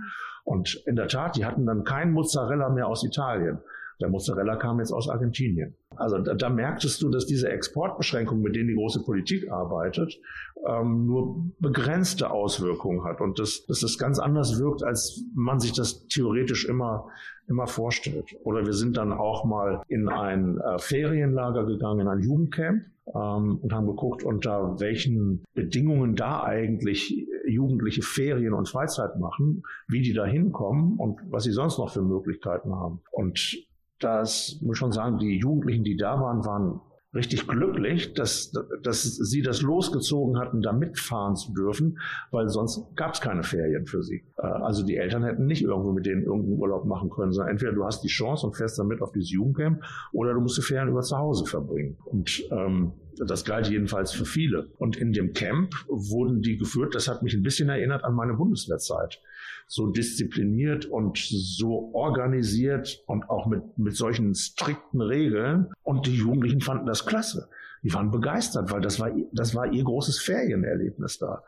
Und 0.47 0.81
in 0.87 0.95
der 0.95 1.09
Tat, 1.09 1.37
die 1.37 1.45
hatten 1.45 1.67
dann 1.67 1.83
kein 1.83 2.13
Mozzarella 2.13 2.71
mehr 2.71 2.87
aus 2.87 3.03
Italien. 3.05 3.59
Der 4.01 4.09
Mozzarella 4.09 4.57
kam 4.57 4.79
jetzt 4.79 4.93
aus 4.93 5.09
Argentinien. 5.09 5.75
Also 5.97 6.19
da, 6.19 6.35
da 6.35 6.51
merktest 6.51 7.03
du, 7.03 7.09
dass 7.09 7.27
diese 7.27 7.49
Exportbeschränkung, 7.49 8.43
mit 8.43 8.55
denen 8.55 8.69
die 8.69 8.75
große 8.75 9.03
Politik 9.03 9.51
arbeitet, 9.51 10.21
ähm, 10.69 11.07
nur 11.07 11.47
begrenzte 11.59 12.31
Auswirkungen 12.31 13.05
hat 13.05 13.21
und 13.21 13.39
dass, 13.39 13.67
dass 13.67 13.81
das 13.81 13.99
ganz 13.99 14.19
anders 14.19 14.61
wirkt, 14.61 14.85
als 14.85 15.25
man 15.35 15.59
sich 15.59 15.73
das 15.73 16.07
theoretisch 16.07 16.69
immer 16.69 17.09
immer 17.49 17.67
vorstellt. 17.67 18.37
Oder 18.43 18.67
wir 18.67 18.73
sind 18.73 18.97
dann 18.97 19.13
auch 19.13 19.45
mal 19.45 19.83
in 19.89 20.09
ein 20.09 20.59
äh, 20.59 20.79
Ferienlager 20.79 21.65
gegangen, 21.65 22.01
in 22.01 22.09
ein 22.09 22.21
Jugendcamp 22.21 22.83
ähm, 23.15 23.59
und 23.63 23.73
haben 23.73 23.87
geguckt, 23.87 24.25
unter 24.25 24.81
welchen 24.81 25.45
Bedingungen 25.55 26.17
da 26.17 26.43
eigentlich 26.43 27.27
Jugendliche 27.47 28.03
Ferien 28.03 28.53
und 28.53 28.69
Freizeit 28.69 29.19
machen, 29.19 29.63
wie 29.89 30.03
die 30.03 30.13
da 30.13 30.25
hinkommen 30.25 30.99
und 30.99 31.21
was 31.31 31.45
sie 31.45 31.53
sonst 31.53 31.79
noch 31.79 31.93
für 31.93 32.03
Möglichkeiten 32.03 32.75
haben. 32.75 33.01
Und 33.11 33.57
das 33.99 34.59
muss 34.63 34.79
schon 34.79 34.93
sagen, 34.93 35.19
die 35.19 35.39
Jugendlichen, 35.39 35.85
die 35.85 35.97
da 35.97 36.21
waren, 36.21 36.45
waren 36.45 36.81
richtig 37.17 37.49
glücklich, 37.49 38.15
dass, 38.15 38.53
dass 38.83 39.03
sie 39.03 39.43
das 39.43 39.63
losgezogen 39.63 40.39
hatten, 40.39 40.61
da 40.61 40.73
mitfahren 40.73 41.35
zu 41.35 41.53
dürfen, 41.53 41.99
weil 42.31 42.49
sonst 42.49 42.95
gab 42.95 43.15
es 43.15 43.21
keine 43.21 43.43
Ferien 43.43 43.87
für 43.87 44.03
sie. 44.03 44.25
Äh, 44.37 44.47
also 44.47 44.85
die 44.85 44.97
Eltern 44.97 45.25
hätten 45.25 45.47
nicht 45.47 45.63
irgendwo 45.63 45.93
mit 45.93 46.07
denen 46.07 46.23
irgendeinen 46.23 46.59
Urlaub 46.59 46.85
machen 46.85 47.11
können, 47.11 47.33
sondern 47.33 47.53
entweder 47.53 47.73
du 47.73 47.85
hast 47.85 48.03
die 48.03 48.09
Chance 48.09 48.47
und 48.47 48.55
fährst 48.55 48.79
damit 48.79 49.01
auf 49.01 49.13
dieses 49.13 49.31
Jugendcamp 49.31 49.83
oder 50.13 50.35
du 50.35 50.41
musst 50.41 50.59
die 50.59 50.63
Ferien 50.63 50.89
über 50.89 51.01
zu 51.01 51.17
Hause 51.17 51.47
verbringen. 51.47 51.97
Und 52.05 52.45
ähm, 52.51 52.93
das 53.25 53.45
galt 53.45 53.69
jedenfalls 53.69 54.13
für 54.13 54.25
viele. 54.25 54.69
Und 54.79 54.97
in 54.97 55.13
dem 55.13 55.33
Camp 55.33 55.75
wurden 55.89 56.43
die 56.43 56.57
geführt, 56.57 56.95
das 56.95 57.09
hat 57.09 57.23
mich 57.23 57.35
ein 57.35 57.43
bisschen 57.43 57.69
erinnert 57.69 58.05
an 58.05 58.15
meine 58.15 58.35
Bundeswehrzeit. 58.35 59.21
So 59.67 59.89
diszipliniert 59.89 60.87
und 60.87 61.19
so 61.19 61.91
organisiert 61.93 63.03
und 63.07 63.29
auch 63.31 63.47
mit, 63.47 63.79
mit 63.79 63.97
solchen 63.97 64.35
strikten 64.35 65.01
Regeln. 65.01 65.73
Und 65.83 66.07
die 66.07 66.17
Jugendlichen 66.17 66.61
fanden 66.61 66.87
das 66.87 67.07
klasse. 67.07 67.49
Die 67.83 67.93
waren 67.95 68.11
begeistert, 68.11 68.71
weil 68.73 68.81
das 68.81 68.99
war, 68.99 69.11
das 69.33 69.55
war 69.55 69.73
ihr 69.73 69.85
großes 69.85 70.19
Ferienerlebnis 70.19 71.19
da. 71.19 71.43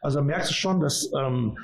Also 0.00 0.22
merkst 0.22 0.50
du 0.50 0.54
schon, 0.54 0.80
dass 0.80 1.10
ähm, 1.18 1.58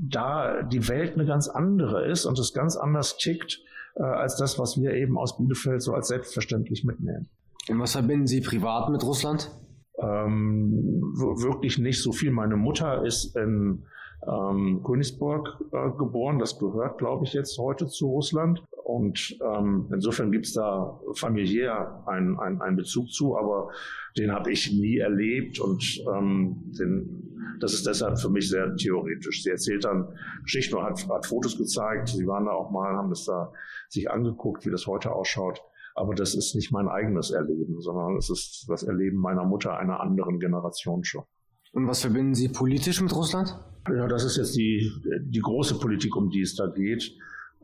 da 0.00 0.62
die 0.62 0.88
Welt 0.88 1.14
eine 1.14 1.26
ganz 1.26 1.48
andere 1.48 2.06
ist 2.06 2.24
und 2.24 2.38
es 2.38 2.52
ganz 2.52 2.76
anders 2.76 3.16
tickt 3.16 3.60
äh, 3.96 4.02
als 4.02 4.36
das, 4.36 4.58
was 4.58 4.80
wir 4.80 4.94
eben 4.94 5.18
aus 5.18 5.36
Bielefeld 5.36 5.82
so 5.82 5.94
als 5.94 6.08
selbstverständlich 6.08 6.84
mitnehmen. 6.84 7.28
Und 7.68 7.80
was 7.80 7.92
verbinden 7.92 8.26
Sie 8.26 8.40
privat 8.40 8.88
mit 8.90 9.02
Russland? 9.04 9.50
Ähm, 9.98 11.12
wirklich 11.16 11.78
nicht 11.78 12.02
so 12.02 12.12
viel. 12.12 12.30
Meine 12.30 12.56
Mutter 12.56 13.04
ist 13.04 13.36
in 13.36 13.84
ähm, 14.26 14.82
Königsburg 14.84 15.58
äh, 15.72 15.90
geboren. 15.98 16.38
Das 16.38 16.58
gehört, 16.58 16.98
glaube 16.98 17.24
ich, 17.24 17.32
jetzt 17.32 17.58
heute 17.58 17.86
zu 17.86 18.08
Russland. 18.08 18.62
Und 18.84 19.36
ähm, 19.44 19.88
insofern 19.92 20.32
gibt 20.32 20.46
es 20.46 20.54
da 20.54 20.98
familiär 21.14 22.02
einen, 22.06 22.38
einen, 22.38 22.62
einen 22.62 22.76
Bezug 22.76 23.10
zu, 23.10 23.36
aber 23.36 23.70
den 24.16 24.32
habe 24.32 24.50
ich 24.50 24.72
nie 24.72 24.96
erlebt 24.96 25.60
und 25.60 26.02
ähm, 26.10 26.72
den, 26.78 27.58
das 27.60 27.74
ist 27.74 27.86
deshalb 27.86 28.18
für 28.18 28.30
mich 28.30 28.48
sehr 28.48 28.74
theoretisch. 28.76 29.42
Sie 29.42 29.50
erzählt 29.50 29.84
dann 29.84 30.08
Geschichten, 30.42 30.82
hat, 30.82 31.06
hat 31.08 31.26
Fotos 31.26 31.58
gezeigt. 31.58 32.08
Sie 32.08 32.26
waren 32.26 32.46
da 32.46 32.52
auch 32.52 32.70
mal, 32.70 32.96
haben 32.96 33.10
das 33.10 33.26
da 33.26 33.52
sich 33.88 34.10
angeguckt, 34.10 34.64
wie 34.64 34.70
das 34.70 34.86
heute 34.86 35.12
ausschaut. 35.12 35.62
Aber 35.98 36.14
das 36.14 36.34
ist 36.34 36.54
nicht 36.54 36.70
mein 36.70 36.86
eigenes 36.86 37.32
Erleben, 37.32 37.80
sondern 37.80 38.16
es 38.16 38.30
ist 38.30 38.66
das 38.68 38.84
Erleben 38.84 39.18
meiner 39.18 39.44
Mutter 39.44 39.76
einer 39.76 40.00
anderen 40.00 40.38
Generation 40.38 41.02
schon. 41.02 41.24
Und 41.72 41.88
was 41.88 42.02
verbinden 42.02 42.34
Sie 42.34 42.48
politisch 42.48 43.00
mit 43.00 43.14
Russland? 43.14 43.58
Ja, 43.88 44.06
das 44.06 44.24
ist 44.24 44.36
jetzt 44.36 44.56
die, 44.56 44.88
die 45.22 45.40
große 45.40 45.78
Politik, 45.80 46.14
um 46.14 46.30
die 46.30 46.42
es 46.42 46.54
da 46.54 46.68
geht. 46.68 47.12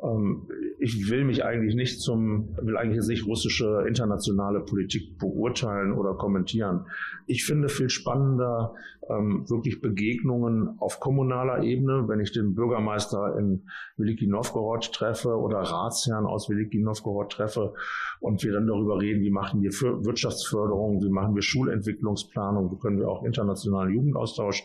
Ähm, 0.03 0.49
ich 0.79 1.11
will 1.11 1.25
mich 1.25 1.45
eigentlich 1.45 1.75
nicht 1.75 2.01
zum, 2.01 2.57
will 2.61 2.77
eigentlich 2.77 2.97
jetzt 2.97 3.09
nicht 3.09 3.27
russische 3.27 3.85
internationale 3.87 4.61
Politik 4.61 5.19
beurteilen 5.19 5.93
oder 5.93 6.15
kommentieren. 6.15 6.87
Ich 7.27 7.45
finde 7.45 7.69
viel 7.69 7.89
spannender 7.89 8.75
ähm, 9.09 9.49
wirklich 9.49 9.81
Begegnungen 9.81 10.77
auf 10.79 11.01
kommunaler 11.01 11.63
Ebene, 11.63 12.09
wenn 12.09 12.21
ich 12.21 12.33
den 12.33 12.55
Bürgermeister 12.55 13.39
in 13.39 13.67
Veliki 13.97 14.27
Novgorod 14.27 14.93
treffe 14.93 15.37
oder 15.37 15.59
Ratsherrn 15.59 16.27
aus 16.27 16.49
Veliki 16.49 16.81
Novgorod 16.81 17.31
treffe 17.31 17.75
und 18.21 18.43
wir 18.43 18.53
dann 18.53 18.67
darüber 18.67 19.01
reden, 19.01 19.23
wie 19.23 19.31
machen 19.31 19.63
wir 19.63 19.71
Wirtschaftsförderung, 19.71 21.03
wie 21.03 21.11
machen 21.11 21.35
wir 21.35 21.43
Schulentwicklungsplanung, 21.43 22.73
wie 22.73 22.79
können 22.79 22.99
wir 22.99 23.09
auch 23.09 23.25
internationalen 23.25 23.95
Jugendaustausch 23.95 24.65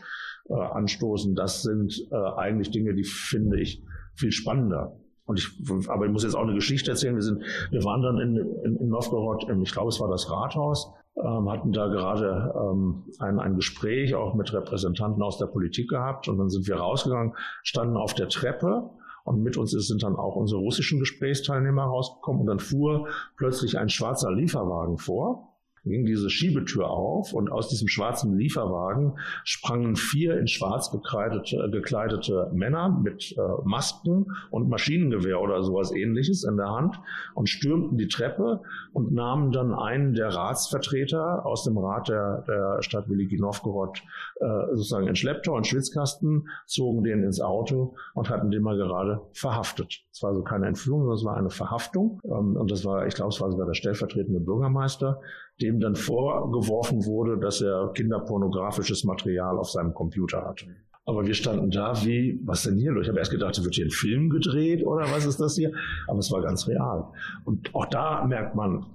äh, 0.50 0.54
anstoßen. 0.54 1.36
Das 1.36 1.62
sind 1.62 2.08
äh, 2.12 2.16
eigentlich 2.16 2.72
Dinge, 2.72 2.94
die 2.94 3.04
finde 3.04 3.60
ich 3.60 3.84
viel 4.16 4.32
spannender. 4.32 4.98
Und 5.30 5.38
ich, 5.38 5.90
aber 5.90 6.08
ich 6.08 6.12
muss 6.12 6.24
jetzt 6.24 6.34
auch 6.34 6.42
eine 6.42 6.56
Geschichte 6.56 6.90
erzählen. 6.90 7.14
Wir 7.14 7.22
sind, 7.22 7.44
wir 7.70 7.84
waren 7.84 8.02
dann 8.02 8.18
in, 8.18 8.36
in, 8.66 8.78
in 8.78 8.90
Novgorod, 8.90 9.46
ich 9.48 9.72
glaube, 9.72 9.90
es 9.90 10.00
war 10.00 10.10
das 10.10 10.32
Rathaus, 10.32 10.92
ähm, 11.18 11.48
hatten 11.52 11.72
da 11.72 11.86
gerade 11.86 12.52
ähm, 12.60 13.04
ein, 13.20 13.40
ein 13.40 13.56
Gespräch 13.56 14.16
auch 14.16 14.34
mit 14.34 14.52
Repräsentanten 14.52 15.22
aus 15.22 15.38
der 15.38 15.46
Politik 15.46 15.88
gehabt. 15.90 16.28
Und 16.30 16.40
dann 16.40 16.50
sind 16.50 16.68
wir 16.68 16.78
rausgegangen, 16.78 17.36
standen 17.62 17.96
auf 17.96 18.16
der 18.16 18.28
Treppe 18.28 18.90
und 19.24 19.44
mit 19.44 19.56
uns 19.56 19.70
sind 19.70 20.02
dann 20.02 20.16
auch 20.16 20.36
unsere 20.36 20.62
russischen 20.62 21.00
Gesprächsteilnehmer 21.00 21.84
rausgekommen. 21.84 22.42
Und 22.42 22.48
dann 22.48 22.60
fuhr 22.60 23.08
plötzlich 23.38 23.78
ein 23.78 23.90
schwarzer 23.90 24.32
Lieferwagen 24.32 24.98
vor 24.98 25.49
ging 25.86 26.06
diese 26.06 26.30
Schiebetür 26.30 26.90
auf 26.90 27.34
und 27.34 27.52
aus 27.52 27.70
diesem 27.70 27.88
schwarzen 27.88 28.38
Lieferwagen 28.38 29.14
sprangen 29.44 29.96
vier 29.96 30.38
in 30.38 30.48
schwarz 30.48 30.92
gekleidete, 30.92 31.70
gekleidete 31.72 32.50
Männer 32.54 32.90
mit 32.90 33.36
äh, 33.38 33.42
Masken 33.64 34.28
und 34.52 34.70
Maschinengewehr 34.70 35.42
oder 35.42 35.64
sowas 35.64 35.92
ähnliches 35.92 36.44
in 36.44 36.58
der 36.58 36.70
Hand 36.70 37.00
und 37.36 37.50
stürmten 37.50 37.98
die 37.98 38.08
Treppe 38.08 38.62
und 38.94 39.12
nahmen 39.12 39.52
dann 39.52 39.74
einen 39.74 40.14
der 40.14 40.30
Ratsvertreter 40.30 41.46
aus 41.46 41.64
dem 41.64 41.78
Rat 41.78 42.10
der, 42.10 42.44
der 42.48 42.82
Stadt 42.82 43.10
Veliki 43.10 43.38
Novgorod 43.38 44.02
äh, 44.40 44.46
sozusagen 44.72 45.08
in 45.08 45.16
Schlepptau 45.16 45.56
und 45.56 45.68
Schwitzkasten, 45.68 46.48
zogen 46.66 47.04
den 47.04 47.24
ins 47.24 47.42
Auto 47.42 47.96
und 48.14 48.30
hatten 48.30 48.52
den 48.52 48.64
mal 48.64 48.78
gerade 48.78 49.22
verhaftet. 49.34 50.04
Es 50.12 50.24
war 50.24 50.32
also 50.32 50.44
keine 50.44 50.68
Entführung, 50.68 51.02
sondern 51.02 51.18
es 51.18 51.26
war 51.26 51.38
eine 51.38 51.50
Verhaftung. 51.50 52.20
Ähm, 52.26 52.56
und 52.58 52.72
das 52.72 52.86
war, 52.86 53.08
ich 53.08 53.16
glaube, 53.16 53.30
es 53.30 53.42
war 53.42 53.52
sogar 53.52 53.68
der 53.68 53.74
stellvertretende 53.74 54.40
Bürgermeister, 54.40 55.22
dem 55.62 55.80
dann 55.80 55.96
vorgeworfen 55.96 57.06
wurde, 57.06 57.40
dass 57.40 57.62
er 57.62 57.92
kinderpornografisches 57.94 59.04
Material 59.04 59.58
auf 59.58 59.70
seinem 59.70 59.94
Computer 59.94 60.46
hatte. 60.46 60.66
Aber 61.06 61.26
wir 61.26 61.34
standen 61.34 61.72
da 61.72 61.94
wie, 62.06 62.40
was 62.46 62.64
denn 62.64 62.78
hier? 62.78 62.96
Ich 62.98 63.08
habe 63.08 63.18
erst 63.18 63.32
gedacht, 63.32 63.62
wird 63.64 63.74
hier 63.74 63.86
ein 63.86 63.92
Film 63.92 64.30
gedreht 64.30 64.86
oder 64.86 65.10
was 65.12 65.26
ist 65.26 65.40
das 65.40 65.56
hier? 65.56 65.72
Aber 66.08 66.20
es 66.20 66.32
war 66.32 66.44
ganz 66.44 66.68
real. 66.68 67.06
Und 67.46 67.74
auch 67.74 67.88
da 67.88 68.24
merkt 68.26 68.56
man, 68.56 68.86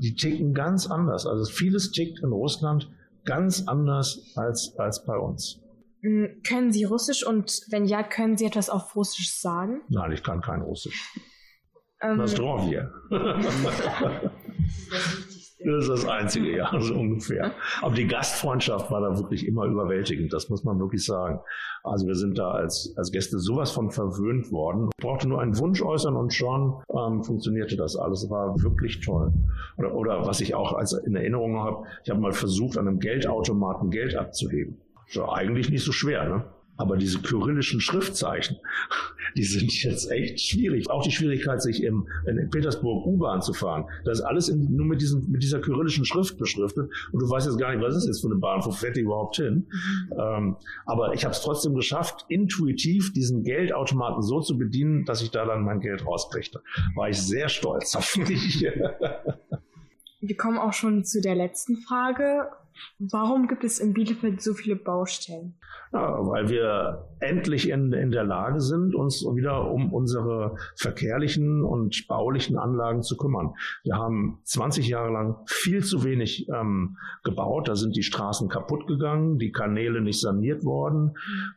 die 0.00 0.14
ticken 0.14 0.54
ganz 0.54 0.90
anders. 0.90 1.26
Also 1.26 1.52
vieles 1.52 1.90
tickt 1.90 2.20
in 2.22 2.32
Russland 2.32 2.90
ganz 3.26 3.68
anders 3.68 4.32
als, 4.34 4.74
als 4.78 5.04
bei 5.04 5.16
uns. 5.16 5.60
Hm, 6.00 6.40
können 6.42 6.72
Sie 6.72 6.84
Russisch 6.84 7.24
und 7.24 7.60
wenn 7.70 7.84
ja, 7.84 8.02
können 8.02 8.38
Sie 8.38 8.46
etwas 8.46 8.70
auf 8.70 8.96
Russisch 8.96 9.38
sagen? 9.38 9.82
Nein, 9.88 10.10
ich 10.12 10.22
kann 10.22 10.40
kein 10.40 10.62
Russisch. 10.62 11.14
Ähm, 12.00 12.16
Nostrovje. 12.16 12.90
Das 15.64 15.84
ist 15.84 15.88
das 15.88 16.06
Einzige, 16.06 16.56
ja, 16.56 16.70
so 16.80 16.94
ungefähr. 16.94 17.52
Aber 17.80 17.94
die 17.94 18.06
Gastfreundschaft 18.06 18.90
war 18.90 19.00
da 19.00 19.16
wirklich 19.18 19.46
immer 19.46 19.64
überwältigend, 19.66 20.32
das 20.32 20.48
muss 20.48 20.64
man 20.64 20.78
wirklich 20.78 21.04
sagen. 21.04 21.40
Also 21.84 22.06
wir 22.06 22.14
sind 22.14 22.38
da 22.38 22.50
als, 22.50 22.92
als 22.96 23.10
Gäste 23.10 23.38
sowas 23.38 23.70
von 23.70 23.90
verwöhnt 23.90 24.50
worden. 24.52 24.90
Ich 24.96 25.02
brauchte 25.02 25.28
nur 25.28 25.40
einen 25.40 25.58
Wunsch 25.58 25.82
äußern 25.82 26.16
und 26.16 26.32
schon 26.32 26.82
ähm, 26.90 27.22
funktionierte 27.22 27.76
das 27.76 27.96
alles. 27.96 28.28
War 28.30 28.62
wirklich 28.62 29.00
toll. 29.00 29.32
Oder, 29.78 29.94
oder 29.94 30.26
was 30.26 30.40
ich 30.40 30.54
auch 30.54 30.72
als 30.74 30.92
in 30.92 31.16
Erinnerung 31.16 31.58
habe, 31.58 31.84
ich 32.04 32.10
habe 32.10 32.20
mal 32.20 32.32
versucht, 32.32 32.78
an 32.78 32.88
einem 32.88 33.00
Geldautomaten 33.00 33.90
Geld 33.90 34.16
abzuheben. 34.16 34.78
So, 35.08 35.28
eigentlich 35.28 35.70
nicht 35.70 35.84
so 35.84 35.92
schwer, 35.92 36.28
ne? 36.28 36.44
Aber 36.78 36.96
diese 36.96 37.20
kyrillischen 37.20 37.80
Schriftzeichen, 37.80 38.56
die 39.36 39.44
sind 39.44 39.82
jetzt 39.82 40.10
echt 40.10 40.40
schwierig. 40.40 40.90
Auch 40.90 41.02
die 41.02 41.10
Schwierigkeit, 41.10 41.62
sich 41.62 41.82
im, 41.82 42.08
in 42.26 42.50
Petersburg 42.50 43.06
U-Bahn 43.06 43.42
zu 43.42 43.52
fahren. 43.52 43.84
Das 44.04 44.18
ist 44.18 44.24
alles 44.24 44.48
in, 44.48 44.74
nur 44.76 44.86
mit, 44.86 45.00
diesen, 45.00 45.30
mit 45.30 45.42
dieser 45.42 45.60
kyrillischen 45.60 46.04
Schrift 46.04 46.38
beschriftet. 46.38 46.90
Und 47.12 47.20
du 47.20 47.28
weißt 47.28 47.46
jetzt 47.46 47.58
gar 47.58 47.74
nicht, 47.74 47.82
was 47.82 47.96
ist 47.96 48.06
jetzt 48.06 48.20
für 48.20 48.28
eine 48.28 48.36
Bahn, 48.36 48.64
wo 48.64 48.70
fährt 48.70 48.96
die 48.96 49.00
überhaupt 49.00 49.36
hin? 49.36 49.66
Ähm, 50.18 50.56
aber 50.86 51.14
ich 51.14 51.24
habe 51.24 51.32
es 51.32 51.40
trotzdem 51.40 51.74
geschafft, 51.74 52.24
intuitiv 52.28 53.12
diesen 53.12 53.42
Geldautomaten 53.42 54.22
so 54.22 54.40
zu 54.40 54.58
bedienen, 54.58 55.04
dass 55.04 55.22
ich 55.22 55.30
da 55.30 55.44
dann 55.44 55.62
mein 55.64 55.80
Geld 55.80 56.06
rauskriegte. 56.06 56.62
War 56.94 57.08
ich 57.08 57.20
sehr 57.20 57.48
stolz 57.48 57.94
auf 57.96 58.16
mich. 58.16 58.66
Wir 60.20 60.36
kommen 60.36 60.58
auch 60.58 60.72
schon 60.72 61.04
zu 61.04 61.20
der 61.20 61.34
letzten 61.34 61.78
Frage. 61.78 62.48
Warum 62.98 63.48
gibt 63.48 63.64
es 63.64 63.78
in 63.78 63.92
Bielefeld 63.92 64.40
so 64.42 64.54
viele 64.54 64.76
Baustellen? 64.76 65.54
Ja, 65.92 66.18
weil 66.26 66.48
wir 66.48 67.08
endlich 67.20 67.68
in, 67.68 67.92
in 67.92 68.10
der 68.10 68.24
Lage 68.24 68.60
sind, 68.60 68.94
uns 68.94 69.22
wieder 69.22 69.70
um 69.70 69.92
unsere 69.92 70.56
verkehrlichen 70.76 71.62
und 71.62 72.06
baulichen 72.08 72.56
Anlagen 72.56 73.02
zu 73.02 73.16
kümmern. 73.16 73.54
Wir 73.84 73.96
haben 73.96 74.40
20 74.44 74.88
Jahre 74.88 75.12
lang 75.12 75.36
viel 75.46 75.84
zu 75.84 76.02
wenig 76.02 76.48
ähm, 76.48 76.96
gebaut. 77.24 77.68
Da 77.68 77.76
sind 77.76 77.94
die 77.94 78.02
Straßen 78.02 78.48
kaputt 78.48 78.86
gegangen, 78.86 79.38
die 79.38 79.52
Kanäle 79.52 80.00
nicht 80.00 80.20
saniert 80.20 80.64
worden 80.64 81.12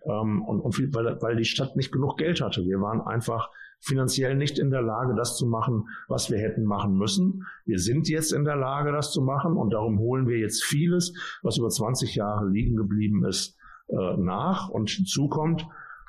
ähm, 0.05 0.43
und, 0.43 0.59
und 0.59 0.73
viel, 0.73 0.93
weil, 0.93 1.21
weil 1.21 1.37
die 1.37 1.45
Stadt 1.45 1.75
nicht 1.77 1.93
genug 1.93 2.17
Geld 2.17 2.41
hatte. 2.41 2.65
Wir 2.65 2.81
waren 2.81 3.01
einfach 3.01 3.49
finanziell 3.85 4.35
nicht 4.35 4.57
in 4.57 4.71
der 4.71 4.81
Lage, 4.81 5.15
das 5.15 5.37
zu 5.37 5.45
machen, 5.45 5.87
was 6.07 6.31
wir 6.31 6.37
hätten 6.37 6.63
machen 6.63 6.97
müssen. 6.97 7.45
Wir 7.65 7.79
sind 7.79 8.09
jetzt 8.09 8.33
in 8.33 8.43
der 8.43 8.55
Lage, 8.55 8.91
das 8.91 9.11
zu 9.11 9.21
machen 9.21 9.55
und 9.55 9.73
darum 9.73 9.99
holen 9.99 10.27
wir 10.27 10.39
jetzt 10.39 10.63
vieles, 10.63 11.13
was 11.43 11.57
über 11.57 11.69
20 11.69 12.15
Jahre 12.15 12.49
liegen 12.49 12.75
geblieben 12.75 13.25
ist, 13.25 13.57
äh, 13.89 14.17
nach. 14.17 14.69
Und 14.69 14.89
hinzu 14.89 15.29
kommt, 15.29 15.67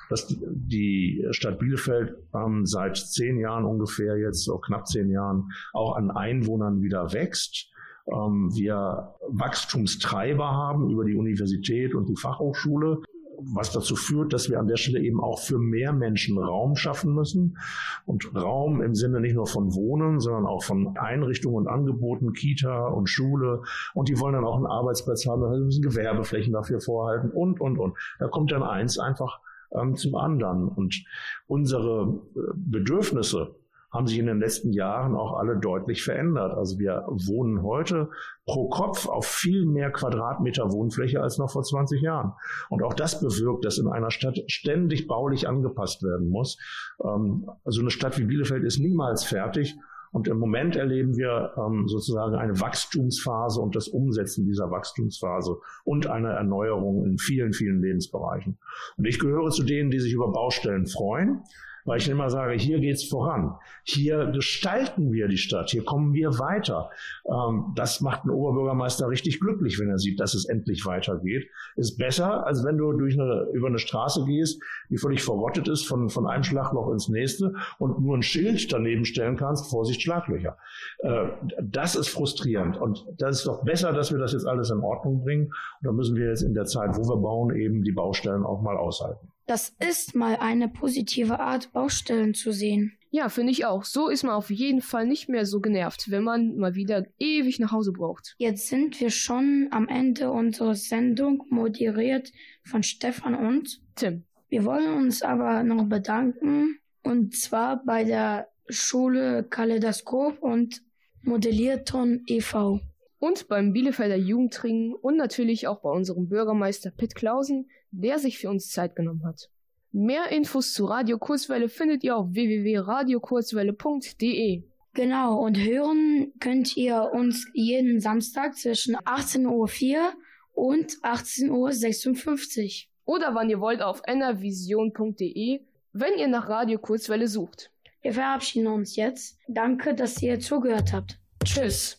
dass 0.09 0.27
die 0.29 1.27
Stadt 1.31 1.59
Bielefeld 1.59 2.16
ähm, 2.35 2.64
seit 2.64 2.97
zehn 2.97 3.39
Jahren 3.39 3.64
ungefähr 3.64 4.16
jetzt, 4.16 4.45
so 4.45 4.59
knapp 4.59 4.87
zehn 4.87 5.11
Jahren, 5.11 5.51
auch 5.72 5.97
an 5.97 6.11
Einwohnern 6.11 6.81
wieder 6.81 7.12
wächst. 7.12 7.70
Ähm, 8.07 8.51
wir 8.55 9.14
Wachstumstreiber 9.29 10.47
haben 10.47 10.91
über 10.91 11.05
die 11.05 11.16
Universität 11.16 11.95
und 11.95 12.09
die 12.09 12.16
Fachhochschule 12.16 13.03
was 13.39 13.72
dazu 13.72 13.97
führt, 13.97 14.32
dass 14.32 14.49
wir 14.51 14.59
an 14.59 14.66
der 14.66 14.76
Stelle 14.76 15.01
eben 15.01 15.20
auch 15.20 15.41
für 15.41 15.59
mehr 15.59 15.93
Menschen 15.93 16.39
Raum 16.39 16.76
schaffen 16.76 17.14
müssen. 17.14 17.59
Und 18.05 18.34
Raum 18.34 18.82
im 18.82 18.95
Sinne 18.95 19.20
nicht 19.20 19.34
nur 19.34 19.47
von 19.47 19.74
Wohnen, 19.74 20.20
sondern 20.20 20.47
auch 20.47 20.64
von 20.64 20.97
Einrichtungen 20.97 21.57
und 21.57 21.68
Angeboten, 21.68 22.32
Kita 22.32 22.89
und 22.89 23.09
Schule. 23.09 23.62
Und 23.95 24.09
die 24.09 24.18
wollen 24.18 24.34
dann 24.34 24.45
auch 24.45 24.57
einen 24.57 24.66
Arbeitsplatz 24.66 25.26
haben, 25.26 25.43
also 25.43 25.64
müssen 25.64 25.82
Gewerbeflächen 25.82 26.53
dafür 26.53 26.80
vorhalten 26.80 27.30
und, 27.30 27.61
und, 27.61 27.78
und. 27.78 27.95
Da 28.18 28.28
kommt 28.28 28.53
dann 28.53 28.62
eins 28.62 28.99
einfach 28.99 29.41
ähm, 29.72 29.97
zum 29.97 30.14
anderen. 30.14 30.68
Und 30.68 31.05
unsere 31.47 32.20
äh, 32.34 32.41
Bedürfnisse 32.55 33.55
haben 33.97 34.07
sich 34.07 34.18
in 34.18 34.26
den 34.26 34.38
letzten 34.38 34.72
Jahren 34.72 35.16
auch 35.16 35.38
alle 35.38 35.57
deutlich 35.59 36.05
verändert. 36.05 36.53
Also 36.53 36.78
wir 36.78 37.05
wohnen 37.09 37.62
heute 37.62 38.11
pro 38.44 38.68
Kopf 38.68 39.09
auf 39.09 39.26
viel 39.26 39.66
mehr 39.66 39.90
Quadratmeter 39.90 40.70
Wohnfläche 40.70 41.20
als 41.20 41.38
noch 41.38 41.51
vor 41.51 41.62
20 41.62 42.01
Jahren. 42.03 42.32
Und 42.68 42.82
auch 42.82 42.94
das 42.94 43.20
bewirkt, 43.20 43.64
dass 43.64 43.78
in 43.78 43.88
einer 43.88 44.11
Stadt 44.11 44.38
ständig 44.47 45.09
baulich 45.09 45.49
angepasst 45.49 46.03
werden 46.03 46.28
muss. 46.28 46.59
Ähm, 47.03 47.51
also 47.64 47.80
eine 47.80 47.90
Stadt 47.90 48.18
wie 48.18 48.24
Bielefeld 48.24 48.64
ist 48.64 48.78
niemals 48.78 49.24
fertig. 49.24 49.74
Und 50.12 50.28
im 50.28 50.38
Moment 50.38 50.76
erleben 50.76 51.16
wir 51.16 51.53
ähm, 51.59 51.88
sozusagen 51.88 52.36
eine 52.36 52.61
Wachstumsphase 52.61 53.61
und 53.61 53.76
das 53.76 53.88
Umsetzen 53.88 54.47
dieser 54.47 54.70
Wachstumsphase 54.70 55.59
und 55.84 56.07
eine 56.07 56.32
Erneuerung 56.32 57.05
in 57.05 57.18
vielen, 57.18 57.53
vielen 57.53 57.82
Lebensbereichen. 57.82 58.59
Und 58.97 59.05
ich 59.07 59.18
gehöre 59.18 59.51
zu 59.51 59.64
denen, 59.64 59.90
die 59.90 60.01
sich 60.01 60.12
über 60.12 60.30
Baustellen 60.32 60.86
freuen 60.86 61.42
weil 61.87 61.99
ich 61.99 62.09
immer 62.09 62.28
sage, 62.28 62.55
hier 62.55 62.80
geht's 62.80 63.05
voran. 63.05 63.55
Hier 63.84 64.26
gestalten 64.26 65.12
wir 65.12 65.28
die 65.28 65.39
Stadt, 65.39 65.70
hier 65.70 65.84
kommen 65.84 66.12
wir 66.12 66.39
weiter. 66.39 66.91
Ähm, 67.26 67.72
das 67.74 68.01
macht 68.01 68.22
einen 68.22 68.32
Oberbürgermeister 68.32 69.09
richtig 69.09 69.41
glücklich, 69.41 69.78
wenn 69.78 69.89
er 69.89 69.99
sieht, 69.99 70.20
dass 70.20 70.34
es 70.34 70.45
endlich 70.45 70.84
weitergeht. 70.84 71.49
Ist 71.76 71.97
besser, 71.97 72.47
als 72.47 72.64
wenn 72.64 72.76
du 72.76 72.93
durch 72.93 73.14
eine, 73.14 73.47
über 73.53 73.68
eine 73.68 73.78
Straße 73.78 74.24
gehst, 74.26 74.61
die 74.91 74.99
völlig 74.99 75.22
verrottet 75.22 75.68
ist, 75.68 75.87
von, 75.87 76.11
von 76.11 76.26
einem 76.26 76.43
Schlagloch 76.43 76.91
ins 76.93 77.09
nächste 77.09 77.55
und 77.78 78.01
nur 78.01 78.16
ein 78.16 78.22
Schild 78.22 78.72
daneben 78.72 79.05
stellen 79.05 79.37
kannst, 79.37 79.70
Vorsicht, 79.70 80.03
Schlaglöcher. 80.03 80.59
Äh, 80.99 81.28
das 81.62 81.95
ist 81.95 82.09
frustrierend. 82.09 82.76
Und 82.76 83.07
das 83.18 83.39
ist 83.39 83.47
doch 83.47 83.64
besser, 83.64 83.93
dass 83.93 84.11
wir 84.11 84.18
das 84.18 84.32
jetzt 84.32 84.47
alles 84.47 84.70
in 84.70 84.80
Ordnung 84.80 85.22
bringen. 85.22 85.47
Und 85.47 85.84
da 85.84 85.93
müssen 85.93 86.16
wir 86.16 86.28
jetzt 86.28 86.43
in 86.43 86.55
der 86.55 86.64
Zeit, 86.64 86.97
wo 86.97 87.09
wir 87.09 87.16
bauen, 87.16 87.55
eben 87.55 87.82
die 87.82 87.93
Baustellen 87.93 88.45
auch 88.45 88.61
mal 88.61 88.76
aushalten. 88.76 89.28
Das 89.47 89.74
ist 89.78 90.14
mal 90.16 90.36
eine 90.36 90.68
positive 90.68 91.38
Art, 91.38 91.72
Baustellen 91.72 92.34
zu 92.34 92.51
sehen. 92.53 92.99
Ja, 93.11 93.28
finde 93.28 93.53
ich 93.53 93.64
auch. 93.64 93.84
So 93.84 94.09
ist 94.09 94.24
man 94.24 94.34
auf 94.34 94.51
jeden 94.51 94.82
Fall 94.82 95.07
nicht 95.07 95.28
mehr 95.28 95.47
so 95.47 95.61
genervt, 95.61 96.11
wenn 96.11 96.24
man 96.24 96.57
mal 96.57 96.74
wieder 96.74 97.07
ewig 97.18 97.61
nach 97.61 97.70
Hause 97.72 97.92
braucht. 97.92 98.34
Jetzt 98.38 98.68
sind 98.68 99.01
wir 99.01 99.11
schon 99.11 99.68
am 99.70 99.88
Ende 99.88 100.30
unserer 100.30 100.74
Sendung, 100.74 101.44
moderiert 101.49 102.32
von 102.64 102.82
Stefan 102.82 103.34
und 103.34 103.80
Tim. 103.94 104.24
Wir 104.49 104.64
wollen 104.64 104.92
uns 104.94 105.22
aber 105.22 105.62
noch 105.62 105.84
bedanken, 105.86 106.78
und 107.03 107.36
zwar 107.36 107.84
bei 107.84 108.05
der 108.05 108.49
Schule 108.68 109.44
Kaleidoskop 109.44 110.42
und 110.42 110.82
Modellierton 111.22 112.22
e.V. 112.26 112.80
Und 113.18 113.49
beim 113.49 113.72
Bielefelder 113.72 114.16
Jugendring 114.16 114.92
und 114.92 115.16
natürlich 115.16 115.68
auch 115.68 115.80
bei 115.80 115.90
unserem 115.90 116.28
Bürgermeister 116.28 116.90
Pitt 116.90 117.14
Klausen, 117.14 117.70
der 118.01 118.18
sich 118.18 118.38
für 118.38 118.49
uns 118.51 118.70
Zeit 118.70 118.97
genommen 118.97 119.24
hat. 119.24 119.49
Mehr 119.92 120.30
Infos 120.30 120.72
zu 120.74 120.84
Radio 120.84 121.16
Kurzwelle 121.18 121.68
findet 121.68 122.05
ihr 122.05 122.16
auf 122.16 122.28
www.radiokurzwelle.de. 122.32 124.62
Genau, 124.92 125.40
und 125.40 125.59
hören 125.59 126.32
könnt 126.40 126.76
ihr 126.76 127.11
uns 127.12 127.47
jeden 127.53 128.01
Samstag 128.01 128.57
zwischen 128.57 128.97
18.04 128.97 129.97
Uhr 129.97 130.12
und 130.53 130.92
18.56 131.03 132.64
Uhr. 132.64 132.70
Oder 133.05 133.34
wann 133.34 133.51
ihr 133.51 133.61
wollt 133.61 133.82
auf 133.82 134.01
enervision.de, 134.07 135.61
wenn 135.92 136.18
ihr 136.18 136.28
nach 136.28 136.49
Radio 136.49 136.78
Kurzwelle 136.78 137.28
sucht. 137.28 137.70
Wir 138.03 138.12
verabschieden 138.12 138.68
uns 138.68 138.97
jetzt. 138.97 139.38
Danke, 139.49 139.94
dass 139.94 140.22
ihr 140.22 140.38
zugehört 140.40 140.92
habt. 140.92 141.18
Tschüss. 141.44 141.99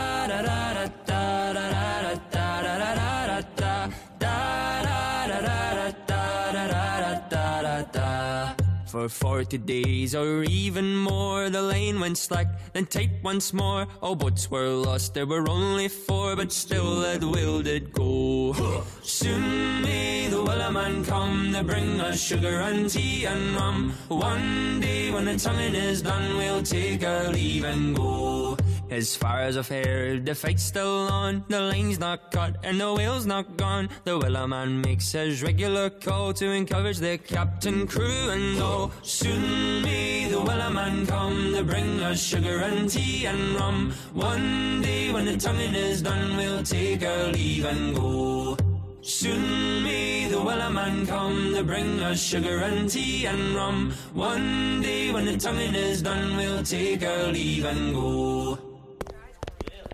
For 8.91 9.07
forty 9.07 9.57
days 9.57 10.13
or 10.13 10.43
even 10.43 10.97
more, 10.97 11.49
the 11.49 11.61
lane 11.61 12.01
went 12.01 12.17
slack, 12.17 12.47
then 12.73 12.87
tight 12.87 13.23
once 13.23 13.53
more. 13.53 13.87
All 14.01 14.15
boats 14.15 14.51
were 14.51 14.67
lost, 14.67 15.13
there 15.13 15.25
were 15.25 15.47
only 15.47 15.87
four, 15.87 16.35
but 16.35 16.51
still 16.51 16.99
that 16.99 17.23
will 17.23 17.61
did 17.61 17.93
go. 17.93 18.51
Soon 19.01 19.81
may 19.81 20.27
the 20.27 20.43
wellerman 20.43 21.07
come 21.07 21.53
to 21.53 21.63
bring 21.63 22.01
us 22.01 22.21
sugar 22.21 22.59
and 22.59 22.89
tea 22.89 23.23
and 23.23 23.55
rum. 23.55 23.93
One 24.09 24.81
day 24.81 25.09
when 25.09 25.23
the 25.23 25.37
tonguing 25.37 25.73
is 25.73 26.01
done, 26.01 26.35
we'll 26.35 26.61
take 26.61 27.05
our 27.05 27.29
leave 27.29 27.63
and 27.63 27.95
go. 27.95 28.57
As 28.91 29.15
far 29.15 29.39
as 29.39 29.55
I've 29.55 29.69
the 29.69 30.35
fight's 30.35 30.63
still 30.63 31.07
on. 31.07 31.45
The 31.47 31.61
lane's 31.61 31.97
not 31.97 32.29
cut 32.29 32.57
and 32.65 32.77
the 32.77 32.93
whale's 32.93 33.25
not 33.25 33.55
gone. 33.55 33.87
The 34.03 34.19
wellerman 34.19 34.83
makes 34.83 35.13
his 35.13 35.41
regular 35.41 35.89
call 35.89 36.33
to 36.33 36.51
encourage 36.51 36.97
the 36.97 37.17
captain, 37.17 37.87
crew, 37.87 38.29
and 38.29 38.59
all. 38.61 38.80
Soon 39.03 39.81
may 39.81 40.25
the 40.29 40.37
wellerman 40.37 41.07
come 41.07 41.53
to 41.53 41.63
bring 41.63 41.99
us 42.01 42.21
sugar 42.21 42.59
and 42.59 42.89
tea 42.89 43.25
and 43.25 43.55
rum. 43.55 43.91
One 44.13 44.81
day 44.81 45.11
when 45.11 45.25
the 45.25 45.37
tonguing 45.37 45.75
is 45.75 46.01
done, 46.01 46.37
we'll 46.37 46.63
take 46.63 47.03
our 47.03 47.31
leave 47.31 47.65
and 47.65 47.95
go. 47.95 48.57
Soon 49.01 49.83
may 49.83 50.27
the 50.29 50.37
wellerman 50.37 51.07
come 51.07 51.53
to 51.55 51.63
bring 51.63 51.99
us 52.01 52.21
sugar 52.21 52.59
and 52.59 52.89
tea 52.89 53.25
and 53.25 53.55
rum. 53.55 53.91
One 54.13 54.81
day 54.81 55.11
when 55.11 55.25
the 55.25 55.37
tonguing 55.37 55.75
is 55.75 56.01
done, 56.01 56.37
we'll 56.37 56.63
take 56.63 57.03
our 57.03 57.31
leave 57.31 57.65
and 57.65 57.93
go. 57.93 58.57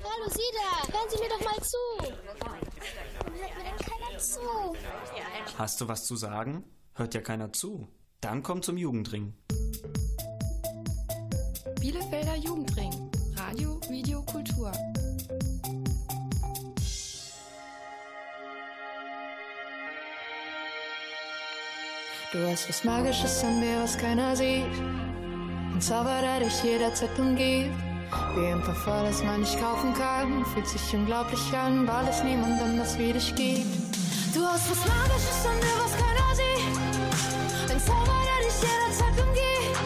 Hallo 0.03 0.27
Sie 0.29 0.49
da, 0.59 0.69
hören 0.93 1.09
Sie 1.09 1.19
mir 1.19 1.29
doch 1.29 1.43
mal 1.43 1.61
zu. 1.61 1.77
Hört 1.99 3.55
mir 3.57 3.63
denn 3.63 3.77
keiner 3.77 4.17
zu? 4.19 4.75
Hast 5.57 5.81
du 5.81 5.88
was 5.88 6.05
zu 6.05 6.15
sagen? 6.15 6.63
Hört 6.93 7.13
ja 7.13 7.21
keiner 7.21 7.51
zu. 7.53 7.88
Dann 8.22 8.41
komm 8.41 8.63
zum 8.63 8.78
Jugendring. 8.78 9.34
Bielefelder 11.80 12.36
Jugendring. 12.36 12.91
Radio, 13.36 13.80
Video, 13.89 14.24
Kultur. 14.24 14.72
Du 22.32 22.39
hast 22.49 22.68
was 22.68 22.84
Magisches 22.84 23.43
in 23.43 23.61
dir, 23.61 23.84
was 23.84 23.95
keiner 23.95 24.36
sieht. 24.36 24.65
Ein 24.65 25.80
Zauber, 25.80 26.20
der 26.22 26.39
dich 26.39 26.63
jederzeit 26.63 27.18
umgibt. 27.20 27.72
Wie 28.36 28.47
ein 28.47 28.63
Parfum, 28.63 29.05
das 29.05 29.24
man 29.24 29.41
nicht 29.41 29.59
kaufen 29.59 29.93
kann. 29.93 30.43
Fühlt 30.47 30.68
sich 30.68 30.93
unglaublich 30.93 31.53
an, 31.53 31.88
weil 31.88 32.07
es 32.07 32.24
niemand 32.24 32.59
anders 32.61 32.97
wie 32.97 33.13
dich 33.13 33.36
gibt. 33.36 33.95
Du 34.34 34.43
hast 34.43 34.72
was 34.72 34.88
Magisches 34.88 35.45
in 35.45 35.61
dir, 35.61 35.78
was 35.84 35.91
keiner 35.91 36.36
sieht. 36.36 36.96
Ein 37.78 37.84
Zauber, 37.84 38.19
der 38.25 38.39
dich 38.47 38.57
jederzeit 38.59 39.15
umgibt. 39.23 39.78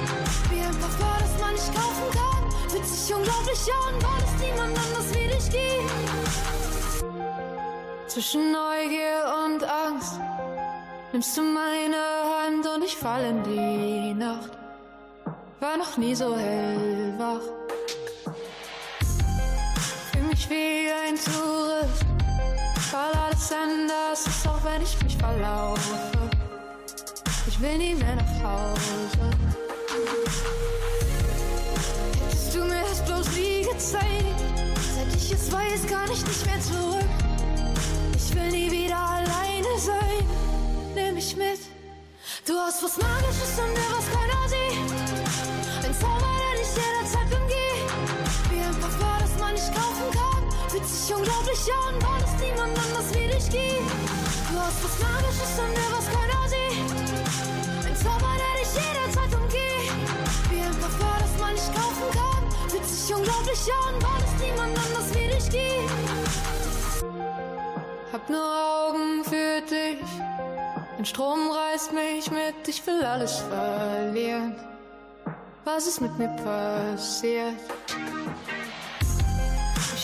Wie 0.49 0.61
ein 0.61 0.77
Parfum, 0.79 1.15
das 1.19 1.33
man 1.41 1.51
nicht 1.51 1.75
kaufen 1.75 2.07
kann. 2.13 2.43
Fühlt 2.69 2.85
sich 2.85 3.13
unglaublich 3.13 3.59
an, 3.85 3.95
weil 4.01 4.23
es 4.23 4.33
niemand 4.41 4.77
anders 4.79 5.07
wie 5.13 5.27
dich 5.27 5.47
gibt. 5.51 5.91
Zwischen 8.07 8.53
Neugier 8.53 9.19
und 9.45 9.61
Angst 9.65 10.21
nimmst 11.11 11.37
du 11.37 11.41
meine 11.41 11.97
Hand 11.97 12.65
und 12.65 12.81
ich 12.85 12.95
fall 12.95 13.25
in 13.25 13.43
die 13.43 14.13
Nacht. 14.13 14.51
War 15.59 15.75
noch 15.75 15.97
nie 15.97 16.15
so 16.15 16.37
hellwach. 16.37 17.41
Fühl 20.13 20.23
mich 20.29 20.49
wie 20.49 20.89
ein 21.05 21.17
Tourist, 21.17 22.05
weil 22.93 23.11
alles 23.21 23.51
anders 23.51 24.27
ist, 24.27 24.47
auch 24.47 24.63
wenn 24.63 24.81
ich 24.81 25.03
mich 25.03 25.17
verlaufe. 25.17 26.21
Ich 27.63 27.67
will 27.67 27.77
nie 27.77 27.93
mehr 27.93 28.15
nach 28.15 28.43
Hause. 28.43 28.81
Hättest 32.23 32.55
du 32.55 32.63
mir 32.63 32.81
das 32.81 33.05
bloß 33.05 33.27
nie 33.37 33.61
gezeigt, 33.61 34.41
seit 34.95 35.15
ich 35.15 35.31
es 35.31 35.51
weiß, 35.51 35.85
kann 35.87 36.11
ich 36.11 36.25
nicht 36.25 36.45
mehr 36.47 36.59
zurück. 36.59 37.05
Ich 38.15 38.33
will 38.33 38.49
nie 38.49 38.71
wieder 38.71 38.97
alleine 38.97 39.77
sein 39.77 40.25
nimm 40.95 41.13
mich 41.13 41.35
mit. 41.35 41.59
Du 42.47 42.53
hast 42.53 42.83
was 42.83 42.97
Magisches 42.97 43.59
in 43.59 43.75
dir, 43.75 43.91
was 43.95 44.07
keiner 44.09 44.49
sieht. 44.49 45.85
Ein 45.85 45.93
Zauber, 45.93 46.33
der 46.41 46.63
dich 46.63 46.71
jederzeit 46.73 47.41
umgeht. 47.41 47.91
Wie 48.49 48.59
ein 48.59 48.81
Parfum, 48.81 49.19
das 49.19 49.39
man 49.39 49.53
nicht 49.53 49.71
kaufen 49.75 50.11
kann. 50.11 50.30
Sich 51.11 51.19
unglaublich 51.19 51.59
an, 51.87 51.95
weil 52.01 52.23
es 52.23 52.33
niemand 52.41 52.71
anders 52.79 53.13
wie 53.13 53.27
dich 53.27 53.49
gibt. 53.49 53.91
Du 54.49 54.55
hast 54.57 54.81
was 54.81 54.95
Magisches 54.99 55.59
in 55.59 55.71
dir, 55.75 55.91
was 55.91 56.07
keiner 56.07 56.43
sieht. 56.47 56.87
Ein 57.85 57.95
Zauber, 57.97 58.33
der 58.39 58.53
dich 58.61 58.71
jederzeit 58.79 59.33
umgeht. 59.35 59.91
Wie 60.49 60.61
ein 60.61 60.77
Parfum, 60.79 61.15
das 61.19 61.33
man 61.41 61.53
nicht 61.53 61.71
kaufen 61.75 62.07
kann. 62.13 62.43
Fühlt 62.69 62.85
sich 62.85 63.13
unglaublich 63.13 63.59
an, 63.85 63.95
weil 64.01 64.23
es 64.23 64.33
niemand 64.41 64.73
anders 64.77 65.07
wie 65.13 65.27
dich 65.27 65.49
gibt. 65.49 65.91
Hab 68.13 68.29
nur 68.29 68.49
Augen 68.87 69.25
für 69.25 69.59
dich. 69.69 69.99
Ein 70.97 71.05
Strom 71.05 71.51
reißt 71.51 71.91
mich 71.91 72.31
mit, 72.31 72.67
ich 72.67 72.87
will 72.87 73.03
alles 73.03 73.43
verlieren. 73.49 74.55
Was 75.65 75.87
ist 75.87 75.99
mit 75.99 76.17
mir 76.17 76.29
passiert? 76.29 77.59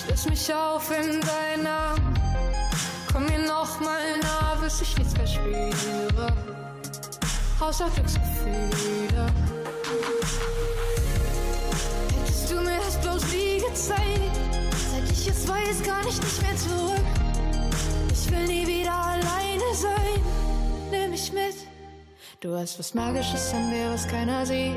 Löse 0.10 0.30
mich 0.30 0.54
auf 0.54 0.90
in 0.92 1.22
deinen 1.22 1.68
Arm. 1.68 2.14
Komm 3.12 3.26
mir 3.26 3.40
noch 3.40 3.80
mal 3.80 4.18
nah, 4.22 4.56
bis 4.62 4.82
ich 4.82 4.98
nichts 4.98 5.16
mehr 5.18 5.28
spüre. 5.28 6.34
Außer 7.60 7.90
Glücksgefühle. 7.96 9.26
Hättest 12.20 12.52
du 12.52 12.62
mir 12.62 12.78
das 12.78 12.98
bloß 13.02 13.24
nie 13.34 13.60
gezeigt, 13.60 14.38
seit 14.92 15.12
ich 15.12 15.28
es 15.28 15.48
weiß, 15.48 15.84
kann 15.84 16.08
ich 16.08 16.22
nicht 16.22 16.42
mehr 16.42 16.56
zurück. 16.56 17.06
Ich 18.12 18.32
will 18.32 18.48
nie 18.48 18.68
wieder 18.68 18.94
alleine 18.94 19.74
sein 19.74 20.18
nimm 20.92 21.12
mich 21.12 21.32
mit. 21.32 21.56
Du 22.40 22.56
hast 22.56 22.78
was 22.80 22.94
Magisches 22.94 23.54
in 23.54 23.72
dir, 23.72 23.92
was 23.92 24.08
keiner 24.08 24.46
sieht. 24.46 24.76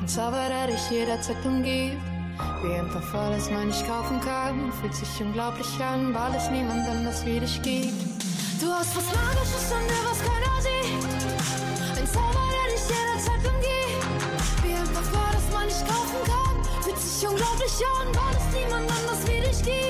Ein 0.00 0.08
Zauber, 0.08 0.48
der 0.48 0.68
dich 0.68 0.90
jederzeit 0.90 1.44
umgibt. 1.44 2.13
Wie 2.62 2.74
ein 2.74 2.88
Parfum, 2.88 3.30
das 3.30 3.50
man 3.50 3.68
nicht 3.68 3.86
kaufen 3.86 4.20
kann. 4.20 4.72
Fühlt 4.80 4.94
sich 4.94 5.08
unglaublich 5.20 5.68
an, 5.80 6.14
weil 6.14 6.34
es 6.34 6.50
niemand 6.50 6.88
anders 6.88 7.24
wie 7.24 7.40
dich 7.40 7.60
gibt. 7.62 8.22
Du 8.60 8.66
hast 8.72 8.96
was 8.96 9.06
Magisches 9.14 9.70
in 9.70 9.86
dir, 9.88 10.04
was 10.08 10.20
keiner 10.20 10.56
sieht. 10.62 11.98
Ein 11.98 12.06
Zauber, 12.06 12.46
der 12.54 12.66
dich 12.74 12.84
jederzeit 12.88 13.42
umgibt. 13.46 14.64
Wie 14.64 14.74
ein 14.74 14.90
Parfum, 14.94 15.28
das 15.32 15.46
man 15.52 15.66
nicht 15.66 15.86
kaufen 15.86 16.20
kann. 16.24 16.82
Fühlt 16.82 16.98
sich 16.98 17.28
unglaublich 17.28 17.76
an, 18.00 18.08
weil 18.14 18.36
es 18.36 18.46
niemand 18.54 18.90
anders 18.90 19.26
wie 19.26 19.40
dich 19.40 19.62
gibt. 19.62 19.84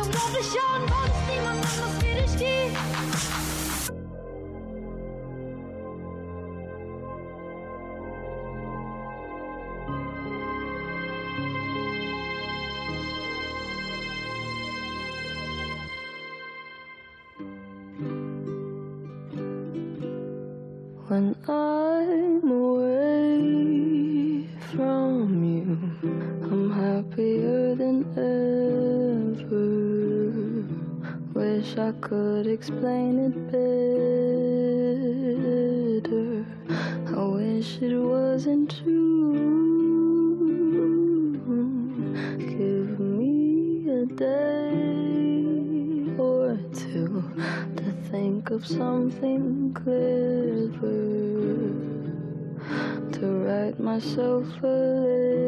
unglaublich 0.00 0.50
an, 0.72 0.82
weil 0.82 1.10
es 1.10 1.20
niemand 1.28 1.64
anders 1.64 2.02
wie 2.02 2.14
dich 2.14 2.38
gibt. 2.38 2.97
When 21.08 21.34
I'm 21.48 22.50
away 22.50 24.44
from 24.70 25.42
you, 25.42 25.78
I'm 26.44 26.70
happier 26.70 27.74
than 27.74 28.04
ever. 28.12 29.64
Wish 31.32 31.78
I 31.78 31.92
could 32.02 32.46
explain 32.46 33.18
it 33.20 33.34
better. 36.02 36.44
I 37.16 37.24
wish 37.24 37.80
it 37.80 37.92
of 48.58 48.66
something 48.66 49.72
clever 49.72 50.90
to 53.12 53.26
write 53.44 53.78
myself 53.78 54.46
a 54.64 54.66
letter 54.66 55.47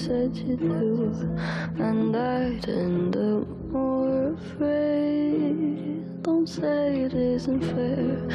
said 0.00 0.34
you'd 0.34 0.60
do, 0.60 1.12
and 1.78 2.16
I'd 2.16 2.66
end 2.70 3.16
up 3.16 3.46
more 3.70 4.32
afraid. 4.32 6.22
Don't 6.22 6.48
say 6.48 7.02
it 7.02 7.12
isn't 7.12 7.60
fair. 7.60 8.29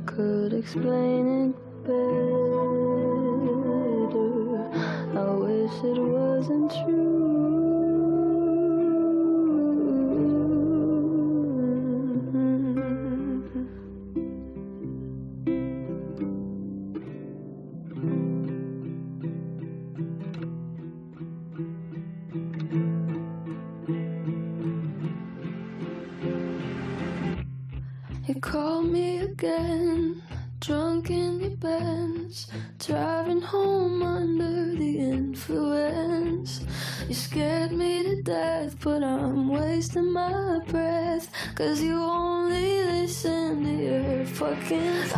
Could 0.00 0.52
explain 0.52 1.50
it 1.50 1.67
your 44.70 45.17